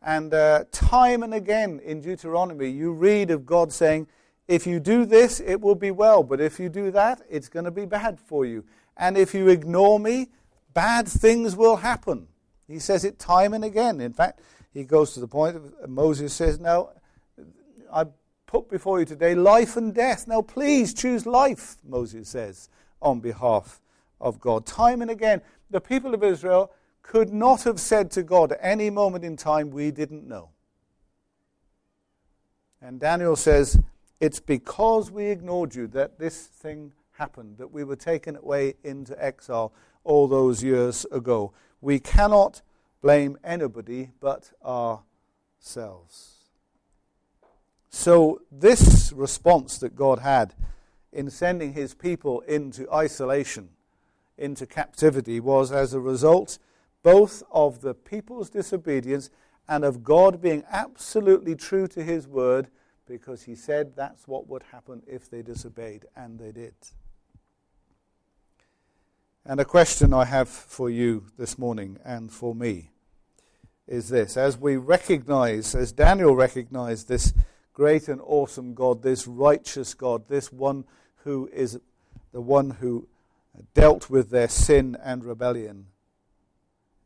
And 0.01 0.33
uh, 0.33 0.65
time 0.71 1.21
and 1.21 1.33
again 1.33 1.79
in 1.83 2.01
Deuteronomy, 2.01 2.69
you 2.69 2.91
read 2.91 3.29
of 3.29 3.45
God 3.45 3.71
saying, 3.71 4.07
if 4.47 4.65
you 4.65 4.79
do 4.79 5.05
this, 5.05 5.39
it 5.39 5.61
will 5.61 5.75
be 5.75 5.91
well, 5.91 6.23
but 6.23 6.39
if 6.39 6.59
you 6.59 6.69
do 6.69 6.89
that, 6.91 7.21
it's 7.29 7.49
going 7.49 7.65
to 7.65 7.71
be 7.71 7.85
bad 7.85 8.19
for 8.19 8.45
you. 8.45 8.63
And 8.95 9.17
if 9.17 9.33
you 9.33 9.47
ignore 9.49 9.99
me, 9.99 10.29
bad 10.73 11.07
things 11.07 11.55
will 11.55 11.77
happen. 11.77 12.27
He 12.67 12.79
says 12.79 13.03
it 13.05 13.19
time 13.19 13.53
and 13.53 13.63
again. 13.63 14.01
In 14.01 14.13
fact, 14.13 14.39
he 14.73 14.85
goes 14.85 15.13
to 15.13 15.19
the 15.19 15.27
point 15.27 15.55
of 15.55 15.89
Moses 15.89 16.33
says, 16.33 16.59
Now, 16.59 16.91
I 17.91 18.05
put 18.45 18.69
before 18.69 18.99
you 18.99 19.05
today 19.05 19.35
life 19.35 19.75
and 19.75 19.93
death. 19.93 20.27
Now, 20.27 20.41
please 20.41 20.93
choose 20.93 21.25
life, 21.25 21.75
Moses 21.83 22.29
says 22.29 22.69
on 23.01 23.19
behalf 23.19 23.81
of 24.19 24.39
God. 24.39 24.65
Time 24.65 25.01
and 25.01 25.11
again, 25.11 25.41
the 25.69 25.81
people 25.81 26.13
of 26.13 26.23
Israel 26.23 26.71
could 27.01 27.31
not 27.31 27.63
have 27.63 27.79
said 27.79 28.11
to 28.11 28.23
God 28.23 28.51
at 28.51 28.59
any 28.61 28.89
moment 28.89 29.23
in 29.23 29.37
time, 29.37 29.71
We 29.71 29.91
didn't 29.91 30.27
know. 30.27 30.49
And 32.81 32.99
Daniel 32.99 33.35
says, 33.35 33.79
It's 34.19 34.39
because 34.39 35.09
we 35.09 35.25
ignored 35.25 35.75
you 35.75 35.87
that 35.87 36.19
this 36.19 36.47
thing 36.47 36.93
happened, 37.17 37.57
that 37.57 37.71
we 37.71 37.83
were 37.83 37.95
taken 37.95 38.35
away 38.35 38.75
into 38.83 39.21
exile 39.23 39.73
all 40.03 40.27
those 40.27 40.63
years 40.63 41.05
ago. 41.11 41.53
We 41.81 41.99
cannot 41.99 42.61
blame 43.01 43.37
anybody 43.43 44.11
but 44.19 44.51
ourselves. 44.63 46.33
So, 47.89 48.41
this 48.51 49.11
response 49.13 49.77
that 49.79 49.95
God 49.95 50.19
had 50.19 50.53
in 51.17 51.31
sending 51.31 51.73
his 51.73 51.95
people 51.95 52.41
into 52.41 52.87
isolation, 52.93 53.69
into 54.37 54.67
captivity, 54.67 55.39
was 55.39 55.71
as 55.71 55.95
a 55.95 55.99
result 55.99 56.59
both 57.01 57.41
of 57.51 57.81
the 57.81 57.95
people's 57.95 58.51
disobedience 58.51 59.31
and 59.67 59.83
of 59.83 60.03
God 60.03 60.39
being 60.39 60.63
absolutely 60.71 61.55
true 61.55 61.87
to 61.87 62.03
his 62.03 62.27
word 62.27 62.67
because 63.07 63.43
he 63.43 63.55
said 63.55 63.95
that's 63.95 64.27
what 64.27 64.47
would 64.47 64.61
happen 64.71 65.01
if 65.07 65.27
they 65.27 65.41
disobeyed, 65.41 66.05
and 66.15 66.37
they 66.37 66.51
did. 66.51 66.75
And 69.43 69.59
a 69.59 69.65
question 69.65 70.13
I 70.13 70.25
have 70.25 70.49
for 70.49 70.87
you 70.87 71.25
this 71.35 71.57
morning 71.57 71.97
and 72.05 72.31
for 72.31 72.53
me 72.53 72.91
is 73.87 74.09
this 74.09 74.37
as 74.37 74.55
we 74.55 74.75
recognize, 74.75 75.73
as 75.73 75.91
Daniel 75.93 76.35
recognized 76.35 77.07
this 77.07 77.33
great 77.73 78.07
and 78.07 78.21
awesome 78.23 78.75
God, 78.75 79.01
this 79.01 79.25
righteous 79.25 79.95
God, 79.95 80.27
this 80.27 80.51
one 80.51 80.83
who 81.27 81.49
is 81.51 81.77
the 82.31 82.39
one 82.39 82.69
who 82.69 83.05
dealt 83.73 84.09
with 84.09 84.29
their 84.29 84.47
sin 84.47 84.95
and 85.03 85.25
rebellion. 85.25 85.87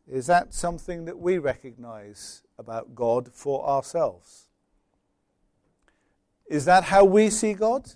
Is 0.08 0.28
that 0.28 0.54
something 0.54 1.06
that 1.06 1.18
we 1.18 1.40
recognize 1.40 2.44
about 2.60 2.94
God 2.94 3.32
for 3.34 3.68
ourselves? 3.68 4.46
Is 6.46 6.66
that 6.66 6.84
how 6.84 7.04
we 7.04 7.32
see 7.32 7.56
God? 7.56 7.94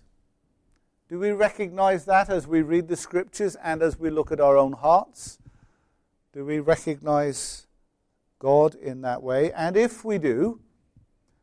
Do 1.09 1.19
we 1.19 1.29
recognize 1.29 2.05
that 2.05 2.27
as 2.27 2.47
we 2.47 2.63
read 2.63 2.87
the 2.87 2.95
scriptures 2.95 3.55
and 3.63 3.83
as 3.83 3.99
we 3.99 4.09
look 4.09 4.31
at 4.31 4.41
our 4.41 4.57
own 4.57 4.73
hearts? 4.73 5.37
Do 6.33 6.43
we 6.43 6.57
recognize 6.57 7.67
God 8.39 8.73
in 8.73 9.01
that 9.01 9.21
way? 9.21 9.51
And 9.51 9.77
if 9.77 10.03
we 10.03 10.17
do, 10.17 10.59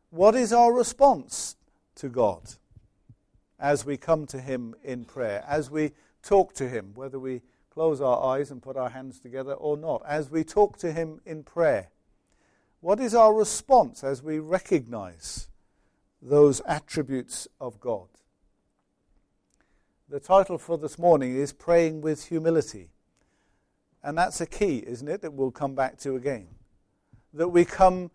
what 0.09 0.35
is 0.35 0.51
our 0.51 0.73
response 0.73 1.55
to 1.95 2.09
God 2.09 2.55
as 3.63 3.85
we 3.85 3.95
come 3.95 4.25
to 4.27 4.41
Him 4.41 4.75
in 4.83 5.05
prayer, 5.05 5.41
as 5.47 5.71
we 5.71 5.93
talk 6.21 6.53
to 6.55 6.67
Him, 6.67 6.91
whether 6.95 7.17
we 7.17 7.41
close 7.69 8.01
our 8.01 8.21
eyes 8.21 8.51
and 8.51 8.61
put 8.61 8.75
our 8.75 8.89
hands 8.89 9.21
together 9.21 9.53
or 9.53 9.77
not, 9.77 10.03
as 10.05 10.29
we 10.29 10.43
talk 10.43 10.77
to 10.79 10.91
Him 10.91 11.21
in 11.25 11.43
prayer? 11.43 11.87
What 12.81 12.99
is 12.99 13.15
our 13.15 13.33
response 13.33 14.03
as 14.03 14.21
we 14.21 14.37
recognize 14.37 15.47
those 16.21 16.59
attributes 16.67 17.47
of 17.61 17.79
God? 17.79 18.09
The 20.09 20.19
title 20.19 20.57
for 20.57 20.77
this 20.77 20.99
morning 20.99 21.33
is 21.33 21.53
Praying 21.53 22.01
with 22.01 22.25
Humility. 22.25 22.89
And 24.03 24.17
that's 24.17 24.41
a 24.41 24.45
key, 24.45 24.83
isn't 24.85 25.07
it, 25.07 25.21
that 25.21 25.33
we'll 25.33 25.51
come 25.51 25.73
back 25.73 25.97
to 25.99 26.17
again. 26.17 26.47
That 27.33 27.47
we 27.47 27.63
come 27.63 28.11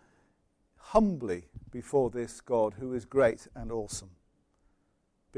humbly 0.76 1.44
before 1.70 2.10
this 2.10 2.42
God 2.42 2.74
who 2.78 2.92
is 2.92 3.06
great 3.06 3.48
and 3.54 3.72
awesome 3.72 4.10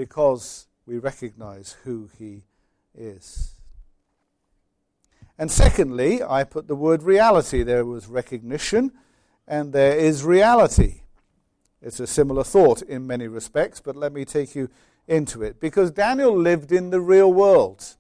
because 0.01 0.67
we 0.87 0.97
recognize 0.97 1.77
who 1.85 2.09
he 2.19 2.45
is. 2.95 3.55
And 5.37 5.51
secondly, 5.51 6.23
I 6.23 6.45
put 6.45 6.69
the 6.69 6.75
word 6.75 7.03
reality. 7.03 7.63
There 7.63 7.85
was 7.85 8.07
recognition 8.07 8.93
and 9.47 9.75
there 9.75 9.99
is 9.99 10.25
reality. 10.25 11.03
It's 11.83 12.01
a 12.01 12.07
similar 12.07 12.45
thought 12.45 12.81
in 12.81 13.07
many 13.07 13.29
respects, 13.29 13.79
but 13.79 13.95
let 13.95 14.15
me 14.15 14.25
take 14.25 14.55
you 14.55 14.71
into 15.07 15.43
it. 15.43 15.61
Because 15.61 15.91
Daniel 15.91 16.35
lived 16.35 16.73
in 16.73 16.89
the 16.89 17.01
real 17.03 17.31
world. 17.31 17.97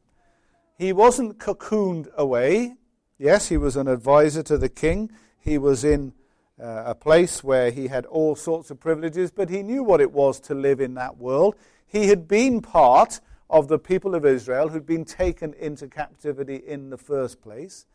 He 0.78 0.95
wasn't 0.95 1.37
cocooned 1.37 2.11
away. 2.14 2.76
Yes, 3.19 3.50
he 3.50 3.59
was 3.59 3.76
an 3.76 3.88
advisor 3.88 4.42
to 4.45 4.57
the 4.57 4.71
king. 4.71 5.11
He 5.38 5.59
was 5.59 5.85
in 5.85 6.14
uh, 6.59 6.85
a 6.87 6.95
place 6.95 7.45
where 7.45 7.71
he 7.71 7.88
had 7.88 8.07
all 8.07 8.37
sorts 8.37 8.71
of 8.71 8.80
privileges, 8.80 9.30
but 9.30 9.50
he 9.50 9.62
knew 9.62 9.83
what 9.83 10.00
it 10.00 10.12
was 10.12 10.40
to 10.40 10.54
live 10.54 10.80
in 10.80 10.95
that 10.95 11.19
world. 11.19 11.57
He 11.90 12.06
had 12.06 12.28
been 12.28 12.61
part 12.61 13.20
of 13.49 13.68
the 13.68 13.78
people 13.78 14.14
of 14.14 14.25
Israel 14.25 14.68
who'd 14.68 14.87
been 14.87 15.04
taken 15.04 15.54
into 15.54 15.88
captivity 15.88 16.56
in 16.56 16.90
the 16.90 16.99
first 16.99 17.42
place, 17.42 17.87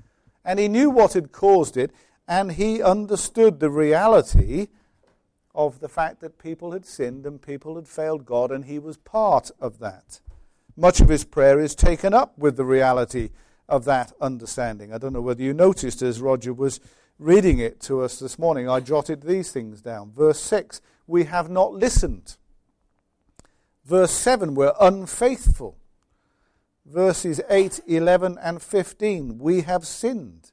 and 0.43 0.59
he 0.59 0.67
knew 0.67 0.89
what 0.89 1.13
had 1.13 1.31
caused 1.31 1.77
it, 1.77 1.91
and 2.27 2.51
he 2.53 2.83
understood 2.83 3.59
the 3.59 3.69
reality 3.69 4.67
of 5.53 5.79
the 5.79 5.87
fact 5.87 6.19
that 6.19 6.37
people 6.37 6.73
had 6.73 6.85
sinned 6.85 7.25
and 7.25 7.41
people 7.41 7.75
had 7.75 7.87
failed 7.87 8.25
God, 8.25 8.51
and 8.51 8.65
he 8.65 8.79
was 8.79 8.97
part 8.97 9.49
of 9.61 9.79
that. 9.79 10.19
Much 10.75 10.99
of 10.99 11.07
his 11.07 11.23
prayer 11.23 11.57
is 11.57 11.73
taken 11.73 12.13
up 12.13 12.37
with 12.37 12.57
the 12.57 12.65
reality 12.65 13.29
of 13.69 13.85
that 13.85 14.11
understanding. 14.19 14.93
I 14.93 14.97
don't 14.97 15.13
know 15.13 15.21
whether 15.21 15.41
you 15.41 15.53
noticed 15.53 16.01
as 16.01 16.19
Roger 16.19 16.53
was 16.53 16.81
reading 17.17 17.59
it 17.59 17.79
to 17.79 18.01
us 18.01 18.19
this 18.19 18.37
morning, 18.37 18.67
I 18.67 18.81
jotted 18.81 19.21
these 19.21 19.53
things 19.53 19.79
down. 19.81 20.11
Verse 20.11 20.41
6, 20.41 20.81
we 21.07 21.23
have 21.23 21.49
not 21.49 21.73
listened. 21.73 22.35
Verse 23.85 24.11
7, 24.11 24.55
we're 24.55 24.73
unfaithful. 24.81 25.77
Verses 26.85 27.39
8, 27.49 27.81
11, 27.87 28.37
and 28.41 28.61
15, 28.61 29.37
we 29.37 29.61
have 29.61 29.85
sinned. 29.85 30.51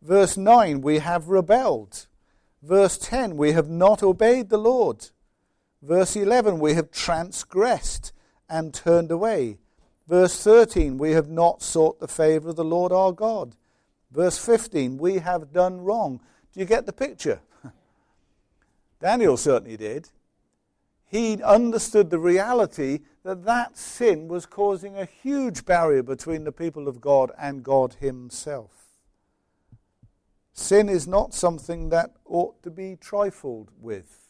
Verse 0.00 0.36
9, 0.36 0.80
we 0.80 0.98
have 0.98 1.28
rebelled. 1.28 2.06
Verse 2.62 2.98
10, 2.98 3.36
we 3.36 3.52
have 3.52 3.68
not 3.68 4.02
obeyed 4.02 4.48
the 4.48 4.58
Lord. 4.58 5.10
Verse 5.80 6.16
11, 6.16 6.58
we 6.58 6.74
have 6.74 6.90
transgressed 6.90 8.12
and 8.48 8.74
turned 8.74 9.10
away. 9.10 9.58
Verse 10.08 10.42
13, 10.42 10.98
we 10.98 11.12
have 11.12 11.28
not 11.28 11.62
sought 11.62 12.00
the 12.00 12.08
favor 12.08 12.50
of 12.50 12.56
the 12.56 12.64
Lord 12.64 12.92
our 12.92 13.12
God. 13.12 13.56
Verse 14.10 14.38
15, 14.38 14.98
we 14.98 15.18
have 15.18 15.52
done 15.52 15.80
wrong. 15.80 16.20
Do 16.52 16.60
you 16.60 16.66
get 16.66 16.86
the 16.86 16.92
picture? 16.92 17.40
Daniel 19.00 19.36
certainly 19.36 19.76
did. 19.76 20.08
He 21.12 21.42
understood 21.42 22.08
the 22.08 22.18
reality 22.18 23.00
that 23.22 23.44
that 23.44 23.76
sin 23.76 24.28
was 24.28 24.46
causing 24.46 24.96
a 24.96 25.04
huge 25.04 25.66
barrier 25.66 26.02
between 26.02 26.44
the 26.44 26.52
people 26.52 26.88
of 26.88 27.02
God 27.02 27.30
and 27.38 27.62
God 27.62 27.96
Himself. 28.00 28.86
Sin 30.54 30.88
is 30.88 31.06
not 31.06 31.34
something 31.34 31.90
that 31.90 32.12
ought 32.24 32.62
to 32.62 32.70
be 32.70 32.96
trifled 32.96 33.70
with 33.78 34.26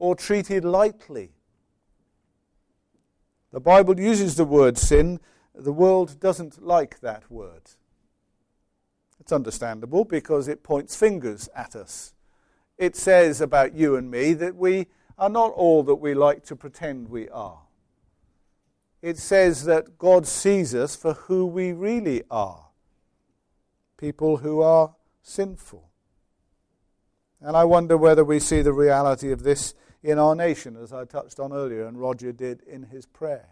or 0.00 0.16
treated 0.16 0.64
lightly. 0.64 1.30
The 3.52 3.60
Bible 3.60 4.00
uses 4.00 4.34
the 4.34 4.44
word 4.44 4.76
sin. 4.76 5.20
The 5.54 5.72
world 5.72 6.18
doesn't 6.18 6.60
like 6.60 6.98
that 7.02 7.30
word. 7.30 7.70
It's 9.20 9.30
understandable 9.30 10.04
because 10.04 10.48
it 10.48 10.64
points 10.64 10.96
fingers 10.96 11.48
at 11.54 11.76
us. 11.76 12.14
It 12.78 12.96
says 12.96 13.40
about 13.40 13.74
you 13.74 13.94
and 13.94 14.10
me 14.10 14.32
that 14.34 14.56
we 14.56 14.88
are 15.18 15.28
not 15.28 15.52
all 15.52 15.82
that 15.84 15.96
we 15.96 16.14
like 16.14 16.44
to 16.46 16.56
pretend 16.56 17.08
we 17.08 17.28
are. 17.28 17.60
It 19.00 19.18
says 19.18 19.64
that 19.64 19.98
God 19.98 20.26
sees 20.26 20.74
us 20.74 20.94
for 20.94 21.14
who 21.14 21.46
we 21.46 21.72
really 21.72 22.22
are 22.30 22.66
people 23.96 24.38
who 24.38 24.60
are 24.60 24.96
sinful. 25.22 25.88
And 27.40 27.56
I 27.56 27.64
wonder 27.64 27.96
whether 27.96 28.24
we 28.24 28.40
see 28.40 28.60
the 28.60 28.72
reality 28.72 29.30
of 29.30 29.44
this 29.44 29.74
in 30.02 30.18
our 30.18 30.34
nation, 30.34 30.76
as 30.76 30.92
I 30.92 31.04
touched 31.04 31.38
on 31.38 31.52
earlier, 31.52 31.86
and 31.86 31.96
Roger 31.96 32.32
did 32.32 32.62
in 32.62 32.82
his 32.82 33.06
prayer. 33.06 33.50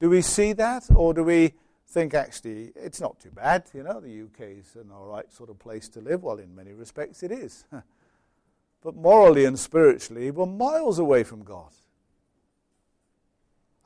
Do 0.00 0.10
we 0.10 0.20
see 0.20 0.52
that, 0.52 0.84
or 0.94 1.14
do 1.14 1.24
we 1.24 1.54
think 1.92 2.14
actually 2.14 2.72
it's 2.74 3.00
not 3.00 3.20
too 3.20 3.30
bad. 3.30 3.64
You 3.74 3.82
know, 3.82 4.00
the 4.00 4.22
UK 4.22 4.58
is 4.58 4.76
an 4.76 4.90
all 4.90 5.06
right 5.06 5.30
sort 5.32 5.50
of 5.50 5.58
place 5.58 5.88
to 5.90 6.00
live. 6.00 6.22
Well, 6.22 6.38
in 6.38 6.54
many 6.54 6.72
respects, 6.72 7.22
it 7.22 7.30
is. 7.30 7.64
but 8.82 8.96
morally 8.96 9.44
and 9.44 9.58
spiritually, 9.58 10.30
we're 10.30 10.46
miles 10.46 10.98
away 10.98 11.22
from 11.22 11.44
God. 11.44 11.70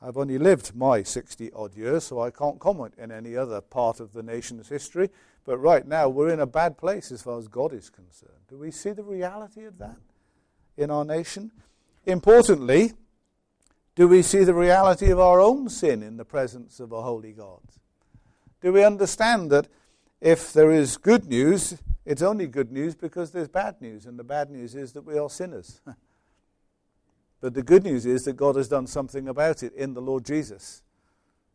I've 0.01 0.17
only 0.17 0.37
lived 0.37 0.75
my 0.75 1.01
60 1.01 1.51
odd 1.53 1.75
years, 1.75 2.03
so 2.03 2.19
I 2.19 2.29
can't 2.29 2.59
comment 2.59 2.93
in 2.97 3.11
any 3.11 3.35
other 3.35 3.61
part 3.61 3.99
of 3.99 4.13
the 4.13 4.21
nation's 4.21 4.69
history. 4.69 5.09
But 5.43 5.57
right 5.57 5.87
now, 5.87 6.09
we're 6.09 6.29
in 6.29 6.39
a 6.39 6.45
bad 6.45 6.77
place 6.77 7.11
as 7.11 7.21
far 7.21 7.39
as 7.39 7.47
God 7.47 7.73
is 7.73 7.89
concerned. 7.89 8.33
Do 8.47 8.57
we 8.57 8.69
see 8.69 8.91
the 8.91 9.03
reality 9.03 9.65
of 9.65 9.77
that 9.79 9.97
in 10.77 10.91
our 10.91 11.05
nation? 11.05 11.51
Importantly, 12.05 12.93
do 13.95 14.07
we 14.07 14.21
see 14.21 14.43
the 14.43 14.53
reality 14.53 15.09
of 15.09 15.19
our 15.19 15.39
own 15.39 15.69
sin 15.69 16.03
in 16.03 16.17
the 16.17 16.25
presence 16.25 16.79
of 16.79 16.91
a 16.91 17.01
holy 17.01 17.31
God? 17.31 17.61
Do 18.61 18.73
we 18.73 18.83
understand 18.83 19.49
that 19.51 19.67
if 20.21 20.51
there 20.53 20.71
is 20.71 20.97
good 20.97 21.27
news, 21.27 21.77
it's 22.05 22.21
only 22.21 22.47
good 22.47 22.71
news 22.71 22.95
because 22.95 23.31
there's 23.31 23.47
bad 23.47 23.81
news, 23.81 24.05
and 24.05 24.17
the 24.17 24.23
bad 24.23 24.49
news 24.49 24.75
is 24.75 24.93
that 24.93 25.03
we 25.03 25.17
are 25.17 25.29
sinners. 25.29 25.81
but 27.41 27.53
the 27.53 27.63
good 27.63 27.83
news 27.83 28.05
is 28.05 28.23
that 28.23 28.33
God 28.33 28.55
has 28.55 28.67
done 28.67 28.87
something 28.87 29.27
about 29.27 29.61
it 29.63 29.73
in 29.73 29.93
the 29.93 30.01
Lord 30.01 30.25
Jesus. 30.25 30.81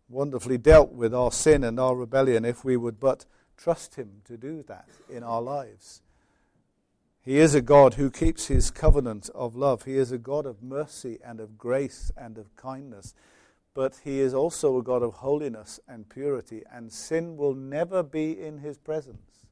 Wonderfully 0.08 0.58
dealt 0.58 0.92
with 0.92 1.14
our 1.14 1.32
sin 1.32 1.64
and 1.64 1.80
our 1.80 1.96
rebellion 1.96 2.44
if 2.44 2.64
we 2.64 2.76
would 2.76 3.00
but 3.00 3.24
trust 3.56 3.96
Him 3.96 4.20
to 4.24 4.36
do 4.36 4.62
that 4.68 4.88
in 5.10 5.22
our 5.22 5.40
lives. 5.40 6.02
He 7.24 7.38
is 7.38 7.54
a 7.54 7.62
God 7.62 7.94
who 7.94 8.10
keeps 8.10 8.48
His 8.48 8.70
covenant 8.70 9.30
of 9.34 9.54
love. 9.54 9.84
He 9.84 9.96
is 9.96 10.12
a 10.12 10.18
God 10.18 10.44
of 10.44 10.62
mercy 10.62 11.18
and 11.24 11.40
of 11.40 11.56
grace 11.56 12.10
and 12.16 12.36
of 12.36 12.54
kindness 12.56 13.14
but 13.74 14.00
he 14.04 14.20
is 14.20 14.34
also 14.34 14.78
a 14.78 14.82
God 14.82 15.02
of 15.02 15.14
holiness 15.14 15.80
and 15.88 16.08
purity, 16.08 16.62
and 16.70 16.92
sin 16.92 17.36
will 17.36 17.54
never 17.54 18.02
be 18.02 18.38
in 18.38 18.58
his 18.58 18.78
presence. 18.78 19.46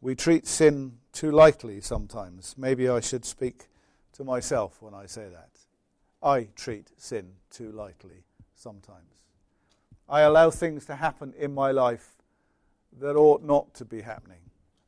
We 0.00 0.14
treat 0.14 0.46
sin 0.46 0.98
too 1.12 1.30
lightly 1.30 1.80
sometimes. 1.80 2.54
Maybe 2.56 2.88
I 2.88 3.00
should 3.00 3.24
speak 3.24 3.68
to 4.12 4.24
myself 4.24 4.80
when 4.80 4.94
I 4.94 5.06
say 5.06 5.28
that. 5.28 5.50
I 6.22 6.48
treat 6.54 6.90
sin 6.96 7.32
too 7.50 7.72
lightly 7.72 8.24
sometimes. 8.54 9.22
I 10.08 10.20
allow 10.20 10.50
things 10.50 10.86
to 10.86 10.96
happen 10.96 11.34
in 11.38 11.54
my 11.54 11.70
life 11.70 12.16
that 12.98 13.16
ought 13.16 13.42
not 13.42 13.74
to 13.74 13.84
be 13.84 14.00
happening. 14.02 14.40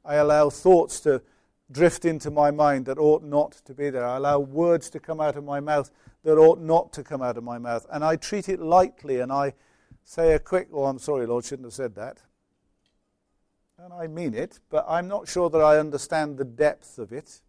I 0.05 0.17
allow 0.17 0.51
thoughts 0.51 1.01
to 1.01 1.23
drift 1.71 2.05
into 2.05 2.31
my 2.31 2.51
mind 2.51 2.87
that 2.87 2.99
ought 2.99 3.23
not 3.23 3.53
to 3.65 3.75
be 3.75 3.91
there. 3.91 4.05
I 4.05 4.17
allow 4.17 4.39
words 4.39 4.91
to 4.91 5.01
come 5.01 5.21
out 5.21 5.37
of 5.37 5.45
my 5.45 5.61
mouth 5.61 5.91
that 6.25 6.39
ought 6.39 6.61
not 6.61 6.93
to 6.95 7.03
come 7.03 7.23
out 7.23 7.37
of 7.37 7.45
my 7.45 7.59
mouth. 7.59 7.87
And 7.91 8.05
I 8.05 8.17
treat 8.17 8.49
it 8.49 8.61
lightly 8.61 9.21
and 9.21 9.33
I 9.33 9.55
say 10.05 10.35
a 10.35 10.39
quick, 10.39 10.69
oh, 10.73 10.85
I'm 10.85 10.99
sorry, 10.99 11.27
Lord, 11.27 11.45
shouldn't 11.45 11.67
have 11.67 11.75
said 11.75 11.95
that. 11.97 12.19
And 13.79 13.93
I 13.93 14.07
mean 14.07 14.35
it, 14.35 14.61
but 14.71 14.85
I'm 14.89 15.09
not 15.09 15.29
sure 15.29 15.51
that 15.51 15.61
I 15.61 15.79
understand 15.79 16.39
the 16.39 16.45
depth 16.45 16.99
of 16.99 17.13
it. 17.13 17.41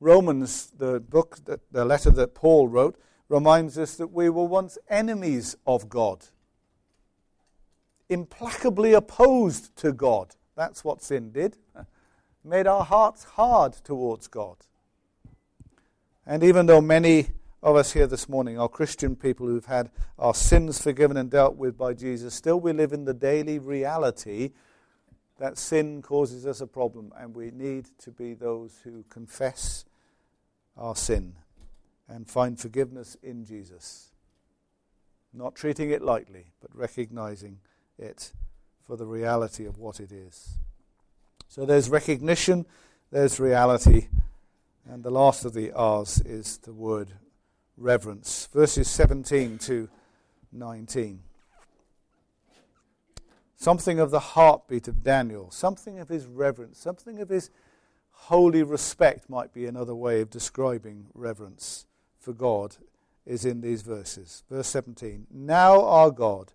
Romans, 0.00 0.72
the 0.78 1.00
book, 1.00 1.38
the 1.44 1.84
letter 1.84 2.10
that 2.10 2.34
Paul 2.34 2.68
wrote, 2.68 2.98
reminds 3.28 3.76
us 3.76 3.96
that 3.96 4.12
we 4.12 4.30
were 4.30 4.44
once 4.44 4.78
enemies 4.88 5.56
of 5.66 5.88
God, 5.88 6.24
implacably 8.08 8.94
opposed 8.94 9.76
to 9.76 9.92
God. 9.92 10.34
That's 10.56 10.84
what 10.84 11.02
sin 11.02 11.32
did. 11.32 11.58
Made 12.44 12.66
our 12.66 12.84
hearts 12.84 13.24
hard 13.24 13.74
towards 13.74 14.28
God. 14.28 14.56
And 16.28 16.44
even 16.44 16.66
though 16.66 16.82
many 16.82 17.28
of 17.62 17.74
us 17.74 17.94
here 17.94 18.06
this 18.06 18.28
morning 18.28 18.58
are 18.58 18.68
Christian 18.68 19.16
people 19.16 19.46
who've 19.46 19.64
had 19.64 19.90
our 20.18 20.34
sins 20.34 20.78
forgiven 20.78 21.16
and 21.16 21.30
dealt 21.30 21.56
with 21.56 21.78
by 21.78 21.94
Jesus, 21.94 22.34
still 22.34 22.60
we 22.60 22.74
live 22.74 22.92
in 22.92 23.06
the 23.06 23.14
daily 23.14 23.58
reality 23.58 24.50
that 25.38 25.56
sin 25.56 26.02
causes 26.02 26.44
us 26.44 26.60
a 26.60 26.66
problem, 26.66 27.14
and 27.16 27.34
we 27.34 27.50
need 27.50 27.86
to 28.00 28.10
be 28.10 28.34
those 28.34 28.78
who 28.84 29.04
confess 29.08 29.86
our 30.76 30.94
sin 30.94 31.34
and 32.06 32.28
find 32.28 32.60
forgiveness 32.60 33.16
in 33.22 33.46
Jesus. 33.46 34.10
Not 35.32 35.54
treating 35.54 35.90
it 35.90 36.02
lightly, 36.02 36.52
but 36.60 36.76
recognizing 36.76 37.60
it 37.98 38.34
for 38.82 38.98
the 38.98 39.06
reality 39.06 39.64
of 39.64 39.78
what 39.78 39.98
it 39.98 40.12
is. 40.12 40.58
So 41.48 41.64
there's 41.64 41.88
recognition, 41.88 42.66
there's 43.10 43.40
reality, 43.40 44.08
and 44.88 45.02
the 45.02 45.10
last 45.10 45.44
of 45.44 45.52
the 45.52 45.70
R's 45.72 46.20
is 46.22 46.58
the 46.58 46.72
word 46.72 47.12
reverence. 47.76 48.48
Verses 48.52 48.88
17 48.88 49.58
to 49.58 49.88
19. 50.52 51.20
Something 53.54 53.98
of 53.98 54.10
the 54.10 54.20
heartbeat 54.20 54.88
of 54.88 55.02
Daniel, 55.02 55.50
something 55.50 55.98
of 55.98 56.08
his 56.08 56.26
reverence, 56.26 56.78
something 56.78 57.20
of 57.20 57.28
his 57.28 57.50
holy 58.10 58.62
respect 58.62 59.28
might 59.28 59.52
be 59.52 59.66
another 59.66 59.94
way 59.94 60.20
of 60.20 60.30
describing 60.30 61.06
reverence 61.12 61.86
for 62.18 62.32
God 62.32 62.76
is 63.26 63.44
in 63.44 63.60
these 63.60 63.82
verses. 63.82 64.42
Verse 64.50 64.68
17 64.68 65.26
Now, 65.30 65.84
our 65.84 66.10
God, 66.10 66.52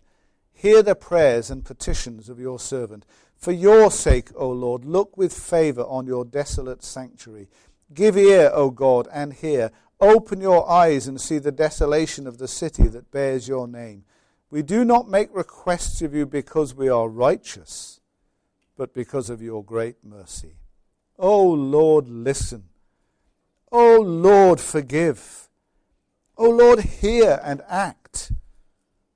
hear 0.52 0.82
the 0.82 0.94
prayers 0.94 1.50
and 1.50 1.64
petitions 1.64 2.28
of 2.28 2.40
your 2.40 2.58
servant. 2.58 3.06
For 3.36 3.52
your 3.52 3.90
sake, 3.90 4.30
O 4.34 4.50
Lord, 4.50 4.84
look 4.84 5.16
with 5.16 5.32
favor 5.32 5.82
on 5.82 6.06
your 6.06 6.24
desolate 6.24 6.82
sanctuary. 6.82 7.48
Give 7.92 8.16
ear, 8.16 8.50
O 8.54 8.70
God, 8.70 9.08
and 9.12 9.32
hear. 9.32 9.70
Open 10.00 10.40
your 10.40 10.68
eyes 10.68 11.06
and 11.06 11.20
see 11.20 11.38
the 11.38 11.52
desolation 11.52 12.26
of 12.26 12.38
the 12.38 12.48
city 12.48 12.88
that 12.88 13.10
bears 13.10 13.46
your 13.48 13.68
name. 13.68 14.04
We 14.50 14.62
do 14.62 14.84
not 14.84 15.08
make 15.08 15.34
requests 15.34 16.02
of 16.02 16.14
you 16.14 16.26
because 16.26 16.74
we 16.74 16.88
are 16.88 17.08
righteous, 17.08 18.00
but 18.76 18.94
because 18.94 19.30
of 19.30 19.42
your 19.42 19.64
great 19.64 19.96
mercy. 20.04 20.56
O 21.18 21.42
Lord, 21.44 22.08
listen. 22.08 22.64
O 23.70 24.00
Lord, 24.00 24.60
forgive. 24.60 25.48
O 26.36 26.48
Lord, 26.50 26.80
hear 26.80 27.40
and 27.42 27.62
act. 27.68 28.32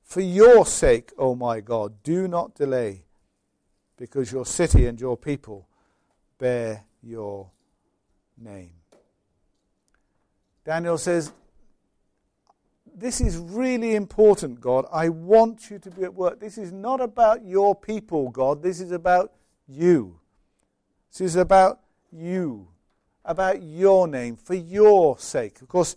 For 0.03 0.21
your 0.21 0.65
sake, 0.65 1.13
O 1.19 1.35
my 1.35 1.61
God, 1.61 2.03
do 2.03 2.27
not 2.27 2.55
delay, 2.55 3.05
because 3.97 4.33
your 4.33 4.47
city 4.47 4.87
and 4.87 5.01
your 5.01 5.17
people 5.17 5.69
bear 6.39 6.85
your 7.03 7.51
name. 8.41 8.71
Daniel 10.65 10.99
says, 10.99 11.33
This 12.95 13.21
is 13.21 13.37
really 13.37 13.95
important, 13.95 14.61
God. 14.61 14.87
I 14.93 15.09
want 15.09 15.71
you 15.71 15.79
to 15.79 15.91
be 15.91 16.05
at 16.05 16.15
work. 16.15 16.41
This 16.41 16.59
is 16.59 16.73
not 16.73 17.01
about 17.01 17.45
your 17.45 17.75
people, 17.75 18.31
God. 18.31 18.63
This 18.63 18.81
is 18.81 18.93
about 18.93 19.33
you. 19.67 20.21
This 21.11 21.21
is 21.21 21.37
about 21.37 21.81
you, 22.13 22.69
about 23.25 23.63
your 23.63 24.07
name, 24.07 24.37
for 24.37 24.55
your 24.55 25.19
sake. 25.19 25.61
Of 25.63 25.69
course, 25.69 25.97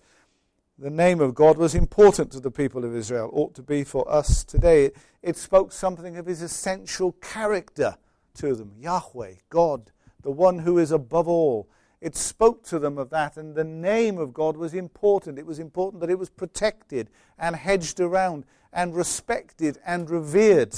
the 0.77 0.89
name 0.89 1.19
of 1.19 1.35
God 1.35 1.57
was 1.57 1.75
important 1.75 2.31
to 2.31 2.39
the 2.39 2.49
people 2.49 2.83
of 2.83 2.95
Israel, 2.95 3.29
ought 3.33 3.53
to 3.55 3.61
be 3.61 3.83
for 3.83 4.09
us 4.11 4.43
today. 4.43 4.85
It, 4.85 4.97
it 5.21 5.37
spoke 5.37 5.71
something 5.71 6.17
of 6.17 6.25
his 6.25 6.41
essential 6.41 7.11
character 7.13 7.97
to 8.35 8.55
them 8.55 8.73
Yahweh, 8.79 9.33
God, 9.49 9.91
the 10.23 10.31
one 10.31 10.59
who 10.59 10.77
is 10.77 10.91
above 10.91 11.27
all. 11.27 11.69
It 12.01 12.15
spoke 12.15 12.63
to 12.65 12.79
them 12.79 12.97
of 12.97 13.11
that, 13.11 13.37
and 13.37 13.53
the 13.53 13.63
name 13.63 14.17
of 14.17 14.33
God 14.33 14.57
was 14.57 14.73
important. 14.73 15.37
It 15.37 15.45
was 15.45 15.59
important 15.59 16.01
that 16.01 16.09
it 16.09 16.17
was 16.17 16.31
protected 16.31 17.11
and 17.37 17.55
hedged 17.55 17.99
around 17.99 18.43
and 18.73 18.95
respected 18.95 19.77
and 19.85 20.09
revered. 20.09 20.73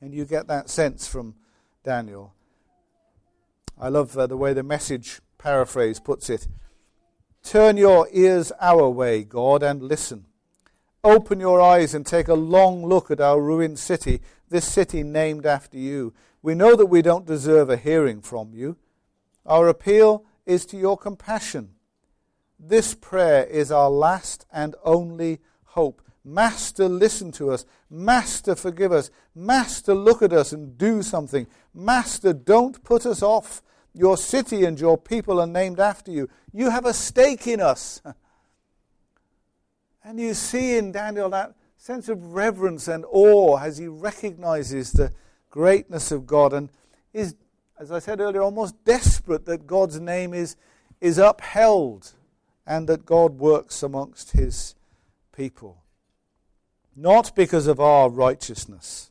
And 0.00 0.12
you 0.12 0.24
get 0.24 0.48
that 0.48 0.68
sense 0.68 1.06
from 1.06 1.36
Daniel. 1.84 2.34
I 3.80 3.88
love 3.88 4.18
uh, 4.18 4.26
the 4.26 4.36
way 4.36 4.52
the 4.52 4.64
message 4.64 5.20
paraphrase 5.38 6.00
puts 6.00 6.28
it. 6.28 6.48
Turn 7.44 7.76
your 7.76 8.08
ears 8.10 8.50
our 8.60 8.88
way, 8.88 9.22
God, 9.22 9.62
and 9.62 9.82
listen. 9.82 10.26
Open 11.04 11.38
your 11.38 11.60
eyes 11.60 11.94
and 11.94 12.04
take 12.04 12.26
a 12.26 12.34
long 12.34 12.84
look 12.84 13.10
at 13.10 13.20
our 13.20 13.40
ruined 13.40 13.78
city, 13.78 14.20
this 14.48 14.64
city 14.64 15.02
named 15.02 15.46
after 15.46 15.76
you. 15.76 16.12
We 16.42 16.54
know 16.54 16.74
that 16.74 16.86
we 16.86 17.02
don't 17.02 17.26
deserve 17.26 17.70
a 17.70 17.76
hearing 17.76 18.20
from 18.20 18.52
you. 18.54 18.78
Our 19.46 19.68
appeal 19.68 20.24
is 20.46 20.66
to 20.66 20.76
your 20.76 20.96
compassion. 20.96 21.70
This 22.58 22.94
prayer 22.94 23.44
is 23.44 23.70
our 23.70 23.90
last 23.90 24.46
and 24.52 24.74
only 24.84 25.40
hope. 25.64 26.02
Master, 26.24 26.88
listen 26.88 27.32
to 27.32 27.50
us. 27.50 27.66
Master, 27.90 28.54
forgive 28.54 28.92
us. 28.92 29.10
Master, 29.34 29.94
look 29.94 30.22
at 30.22 30.32
us 30.32 30.52
and 30.52 30.78
do 30.78 31.02
something. 31.02 31.46
Master, 31.74 32.32
don't 32.32 32.82
put 32.82 33.04
us 33.04 33.22
off. 33.22 33.62
Your 33.92 34.16
city 34.16 34.64
and 34.64 34.80
your 34.80 34.96
people 34.96 35.40
are 35.40 35.46
named 35.46 35.78
after 35.78 36.10
you. 36.10 36.28
You 36.52 36.70
have 36.70 36.86
a 36.86 36.94
stake 36.94 37.46
in 37.46 37.60
us. 37.60 38.02
And 40.06 40.20
you 40.20 40.34
see 40.34 40.76
in 40.76 40.92
Daniel 40.92 41.30
that 41.30 41.54
sense 41.78 42.10
of 42.10 42.34
reverence 42.34 42.88
and 42.88 43.06
awe 43.10 43.58
as 43.58 43.78
he 43.78 43.88
recognizes 43.88 44.92
the 44.92 45.12
greatness 45.48 46.12
of 46.12 46.26
God 46.26 46.52
and 46.52 46.68
is, 47.14 47.36
as 47.84 47.92
I 47.92 47.98
said 47.98 48.18
earlier, 48.18 48.40
almost 48.40 48.82
desperate 48.84 49.44
that 49.44 49.66
God's 49.66 50.00
name 50.00 50.32
is, 50.32 50.56
is 51.02 51.18
upheld 51.18 52.14
and 52.66 52.88
that 52.88 53.04
God 53.04 53.38
works 53.38 53.82
amongst 53.82 54.30
his 54.30 54.74
people. 55.36 55.82
Not 56.96 57.36
because 57.36 57.66
of 57.66 57.80
our 57.80 58.08
righteousness, 58.08 59.10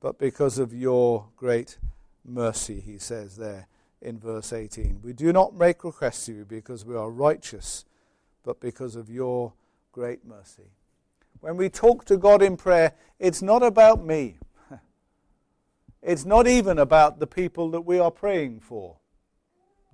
but 0.00 0.18
because 0.18 0.58
of 0.58 0.72
your 0.72 1.26
great 1.36 1.76
mercy, 2.24 2.80
he 2.80 2.96
says 2.96 3.36
there 3.36 3.66
in 4.00 4.18
verse 4.18 4.54
18. 4.54 5.00
We 5.04 5.12
do 5.12 5.30
not 5.30 5.54
make 5.54 5.84
requests 5.84 6.24
to 6.24 6.32
you 6.32 6.46
because 6.46 6.86
we 6.86 6.96
are 6.96 7.10
righteous, 7.10 7.84
but 8.42 8.60
because 8.60 8.96
of 8.96 9.10
your 9.10 9.52
great 9.92 10.24
mercy. 10.24 10.70
When 11.40 11.58
we 11.58 11.68
talk 11.68 12.06
to 12.06 12.16
God 12.16 12.40
in 12.40 12.56
prayer, 12.56 12.94
it's 13.18 13.42
not 13.42 13.62
about 13.62 14.02
me. 14.02 14.38
It's 16.02 16.24
not 16.24 16.46
even 16.46 16.78
about 16.78 17.18
the 17.18 17.26
people 17.26 17.70
that 17.70 17.82
we 17.82 17.98
are 17.98 18.10
praying 18.10 18.60
for. 18.60 18.96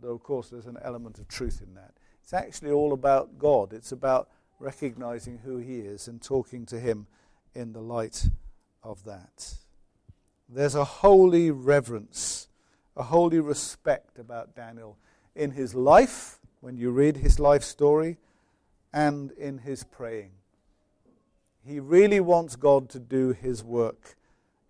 Though, 0.01 0.15
of 0.15 0.23
course, 0.23 0.51
there's 0.51 0.67
an 0.67 0.79
element 0.83 1.19
of 1.19 1.27
truth 1.29 1.63
in 1.67 1.75
that. 1.75 1.95
It's 2.23 2.33
actually 2.33 2.71
all 2.71 2.93
about 2.93 3.39
God. 3.39 3.73
It's 3.73 3.93
about 3.93 4.29
recognizing 4.59 5.39
who 5.39 5.59
He 5.59 5.79
is 5.79 6.07
and 6.09 6.21
talking 6.23 6.67
to 6.67 6.79
Him 6.79 7.07
in 7.55 7.73
the 7.73 7.81
light 7.81 8.29
of 8.83 9.05
that. 9.05 9.55
There's 10.49 10.75
a 10.75 10.85
holy 10.85 11.51
reverence, 11.51 12.49
a 12.97 13.05
holy 13.05 13.41
respect 13.41 14.19
about 14.19 14.55
Daniel 14.55 14.97
in 15.35 15.51
his 15.53 15.75
life, 15.75 16.39
when 16.61 16.77
you 16.77 16.91
read 16.91 17.19
his 17.19 17.39
life 17.39 17.63
story, 17.63 18.17
and 18.93 19.33
in 19.33 19.59
his 19.59 19.85
praying. 19.85 20.31
He 21.65 21.81
really 21.81 22.21
wants 22.21 22.57
God 22.57 22.89
to 22.91 23.01
do 23.01 23.33
his 23.33 23.65
work 23.65 24.17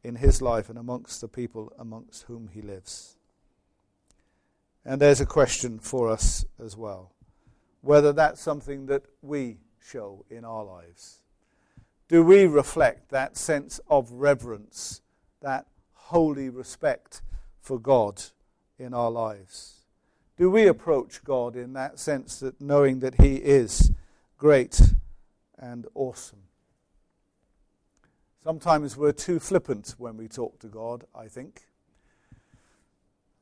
in 0.07 0.17
his 0.17 0.41
life 0.41 0.69
and 0.69 0.79
amongst 0.79 1.21
the 1.21 1.29
people 1.29 1.73
amongst 1.79 2.23
whom 2.23 2.49
he 2.53 2.63
lives. 2.63 3.17
And 4.85 5.01
there's 5.01 5.21
a 5.21 5.27
question 5.27 5.79
for 5.79 6.11
us 6.11 6.45
as 6.63 6.77
well 6.77 7.13
whether 7.83 8.13
that's 8.13 8.41
something 8.41 8.87
that 8.87 9.05
we 9.23 9.59
show 9.79 10.25
in 10.29 10.45
our 10.45 10.65
lives. 10.65 11.23
Do 12.09 12.25
we 12.25 12.45
reflect 12.45 13.11
that 13.11 13.37
sense 13.37 13.79
of 13.89 14.11
reverence, 14.11 15.03
that 15.41 15.67
holy 15.93 16.49
respect 16.49 17.23
for 17.61 17.79
God 17.79 18.21
in 18.77 18.93
our 18.93 19.11
lives? 19.11 19.87
Do 20.37 20.51
we 20.51 20.67
approach 20.67 21.23
God 21.23 21.55
in 21.55 21.75
that 21.75 22.01
sense 22.01 22.41
that 22.41 22.61
knowing 22.61 22.99
that 23.01 23.21
He 23.21 23.37
is 23.37 23.93
great 24.37 24.81
and 25.59 25.87
awesome. 25.95 26.46
Sometimes 28.47 28.97
we're 28.97 29.11
too 29.11 29.41
flippant 29.41 29.97
when 29.99 30.17
we 30.17 30.29
talk 30.29 30.61
to 30.61 30.69
God, 30.69 31.03
I 31.13 31.27
think. 31.27 31.63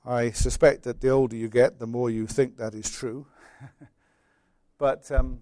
I 0.02 0.30
suspect 0.30 0.84
that 0.84 1.02
the 1.02 1.10
older 1.10 1.36
you 1.36 1.50
get, 1.50 1.78
the 1.78 1.86
more 1.86 2.08
you 2.08 2.26
think 2.26 2.56
that 2.56 2.72
is 2.72 2.90
true. 2.90 3.26
but 4.78 5.12
um, 5.12 5.40